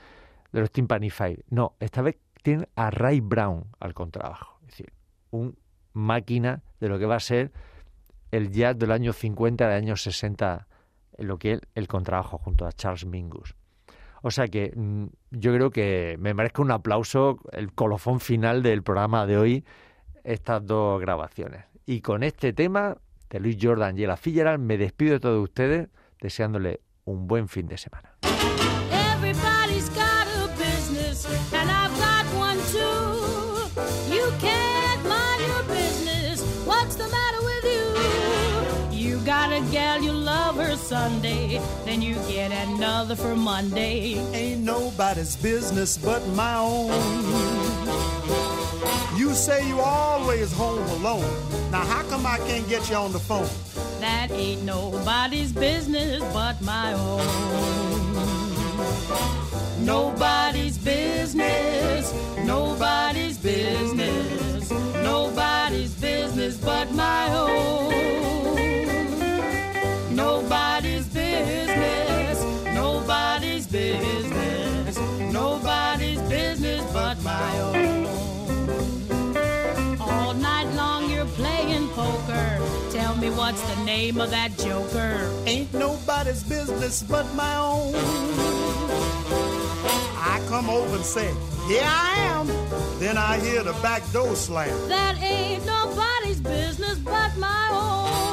de 0.52 0.60
los 0.60 0.72
Timpani 0.72 1.12
Five. 1.12 1.44
No, 1.50 1.76
esta 1.80 2.02
vez 2.02 2.18
tienen 2.42 2.68
a 2.76 2.90
Ray 2.90 3.22
Brown 3.22 3.68
al 3.80 3.94
contrabajo. 3.94 4.58
Es 4.62 4.70
decir, 4.70 4.94
un 5.30 5.58
máquina 5.94 6.64
de 6.80 6.90
lo 6.90 6.98
que 6.98 7.06
va 7.06 7.16
a 7.16 7.20
ser 7.20 7.52
el 8.32 8.52
jazz 8.52 8.78
del 8.78 8.92
año 8.92 9.14
50, 9.14 9.68
del 9.68 9.78
año 9.78 9.96
60, 9.96 10.68
en 11.18 11.28
lo 11.28 11.38
que 11.38 11.54
es 11.54 11.62
el 11.76 11.88
contrabajo 11.88 12.38
junto 12.38 12.66
a 12.66 12.72
Charles 12.72 13.06
Mingus. 13.06 13.56
O 14.22 14.32
sea 14.32 14.48
que 14.48 14.74
mm, 14.76 15.06
yo 15.32 15.54
creo 15.54 15.70
que 15.70 16.18
me 16.20 16.34
merezco 16.34 16.62
un 16.62 16.72
aplauso, 16.72 17.40
el 17.52 17.74
colofón 17.74 18.20
final 18.20 18.64
del 18.64 18.82
programa 18.82 19.26
de 19.26 19.38
hoy, 19.38 19.66
estas 20.24 20.66
dos 20.66 21.00
grabaciones. 21.00 21.66
Y 21.86 22.02
con 22.02 22.24
este 22.24 22.52
tema 22.52 22.98
de 23.30 23.40
Luis 23.40 23.58
Jordan 23.62 23.98
y 23.98 24.04
Ella 24.04 24.18
Fitzgerald 24.18 24.62
me 24.62 24.78
despido 24.78 25.14
de 25.14 25.20
todos 25.20 25.44
ustedes 25.44 25.90
deseándole 26.20 26.82
un 27.04 27.28
buen 27.28 27.48
fin 27.48 27.68
de 27.68 27.78
semana. 27.78 28.15
Sunday, 41.06 41.62
then 41.86 42.02
you 42.02 42.16
get 42.28 42.52
another 42.52 43.16
for 43.16 43.36
Monday. 43.36 44.18
Ain't 44.34 44.62
nobody's 44.64 45.36
business 45.36 46.00
but 46.00 46.28
my 46.30 46.56
own. 46.56 46.90
You 49.16 49.30
say 49.36 49.68
you 49.68 49.80
always 49.82 50.52
home 50.52 50.82
alone. 50.98 51.30
Now 51.70 51.86
how 51.86 52.02
come 52.10 52.26
I 52.26 52.40
can't 52.48 52.68
get 52.68 52.90
you 52.90 52.96
on 52.96 53.12
the 53.12 53.20
phone? 53.20 53.48
That 54.00 54.32
ain't 54.32 54.64
nobody's 54.64 55.52
business 55.52 56.24
but 56.34 56.60
my 56.64 56.94
own. 56.94 57.22
Nobody's 59.86 60.80
business, 60.80 62.12
nobody's 62.44 63.38
business, 63.38 64.72
nobody's 65.04 65.94
business 66.02 66.58
but 66.58 66.92
my 66.94 67.32
own. 67.36 67.85
What's 83.56 83.76
the 83.76 83.86
name 83.86 84.20
of 84.20 84.30
that 84.32 84.58
joker? 84.58 85.32
Ain't 85.46 85.74
nobody's 85.74 86.44
business 86.44 87.04
but 87.04 87.26
my 87.36 87.56
own. 87.58 87.94
I 90.18 90.44
come 90.50 90.70
over 90.70 90.96
and 90.96 91.06
say, 91.06 91.34
Here 91.68 91.84
I 91.84 92.16
am. 92.32 92.48
Then 93.00 93.18
I 93.18 93.40
hear 93.40 93.64
the 93.64 93.74
back 93.82 94.04
door 94.12 94.36
slam. 94.36 94.90
That 94.90 95.18
ain't 95.22 95.66
nobody's 95.66 96.42
business 96.42 96.98
but 97.00 97.38
my 97.38 97.70
own. 97.72 98.26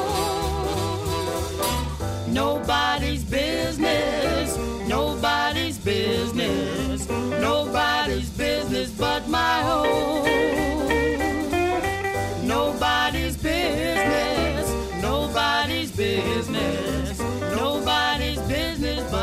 Nobody's 2.33 3.25
business, 3.25 4.57
nobody's 4.89 5.79
business, 5.79 7.09
nobody's 7.09 8.31
business 8.31 8.91
but 8.91 9.29
my 9.29 9.63
own. 9.71 10.62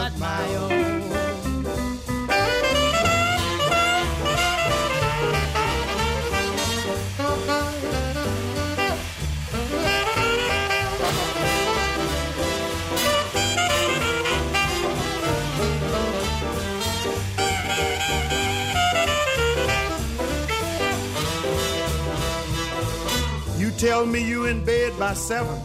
But 0.09 0.19
my 0.19 0.55
own. 0.55 0.89
You 23.57 23.71
tell 23.71 24.05
me 24.05 24.23
you 24.23 24.45
in 24.45 24.63
bed 24.63 24.97
by 24.97 25.13
seven, 25.13 25.59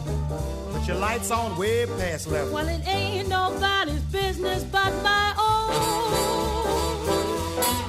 your 0.95 1.01
lights 1.01 1.31
on 1.31 1.57
way 1.57 1.85
past 1.97 2.27
eleven. 2.27 2.53
Well, 2.53 2.67
it 2.67 2.87
ain't 2.87 3.27
nobody's 3.27 4.01
business 4.11 4.63
but 4.63 4.93
my 5.03 5.33
own. 5.37 5.73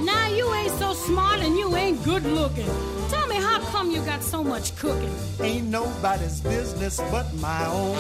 Now 0.05 0.29
you 0.29 0.53
ain't 0.55 0.73
so 0.79 0.93
smart 0.93 1.41
and 1.41 1.57
you 1.57 1.77
ain't 1.77 2.03
good 2.03 2.25
looking. 2.25 2.69
Tell 3.09 3.27
me 3.29 3.37
how 3.37 3.61
come 3.71 3.91
you 3.93 4.03
got 4.03 4.23
so 4.23 4.43
much 4.43 4.77
cooking? 4.77 5.15
Ain't 5.41 5.69
nobody's 5.69 6.41
business 6.41 7.01
but 7.13 7.33
my 7.35 7.67
own. 7.67 7.97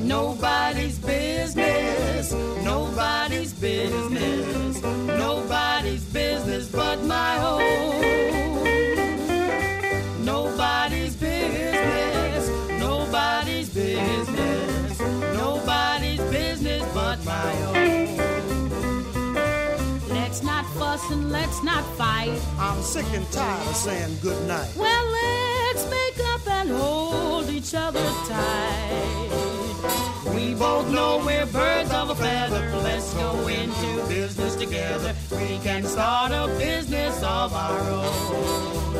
Nobody's 0.00 0.98
business, 0.98 2.32
nobody's 2.64 3.52
business, 3.52 4.82
nobody's 5.06 6.04
business 6.04 6.68
but 6.68 7.02
my 7.04 7.38
own. 7.44 8.37
and 21.10 21.30
let's 21.30 21.62
not 21.62 21.84
fight. 21.96 22.40
I'm 22.58 22.82
sick 22.82 23.06
and 23.12 23.30
tired 23.32 23.66
of 23.68 23.76
saying 23.76 24.18
goodnight. 24.20 24.74
Well, 24.76 25.06
let's 25.06 25.88
make 25.90 26.18
up 26.28 26.46
and 26.48 26.70
hold 26.70 27.48
each 27.50 27.74
other 27.74 28.04
tight. 28.26 29.28
We 30.34 30.54
both 30.54 30.90
know 30.90 31.22
we're 31.24 31.46
birds 31.46 31.90
of 31.90 32.10
a 32.10 32.14
feather. 32.14 32.70
Let's 32.82 33.12
go 33.14 33.46
into 33.48 34.06
business 34.08 34.54
together. 34.56 35.14
We 35.32 35.58
can 35.58 35.84
start 35.84 36.32
a 36.32 36.48
business 36.58 37.16
of 37.22 37.52
our 37.54 37.80
own. 37.90 38.94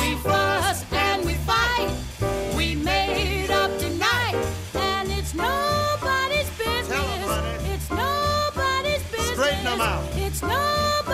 We 0.00 0.14
fuss 0.16 0.84
and 0.92 1.24
we 1.24 1.34
fight. 1.34 1.90
We 2.56 2.74
made 2.76 3.50
up 3.50 3.76
tonight, 3.78 4.36
and 4.74 5.10
it's 5.10 5.34
nobody's 5.34 6.50
business. 6.50 7.26
It's 7.72 7.90
nobody's 7.90 9.02
business. 9.10 9.32
Straighten 9.32 9.64
them 9.64 9.80
out 9.80 10.04
snow. 10.42 11.11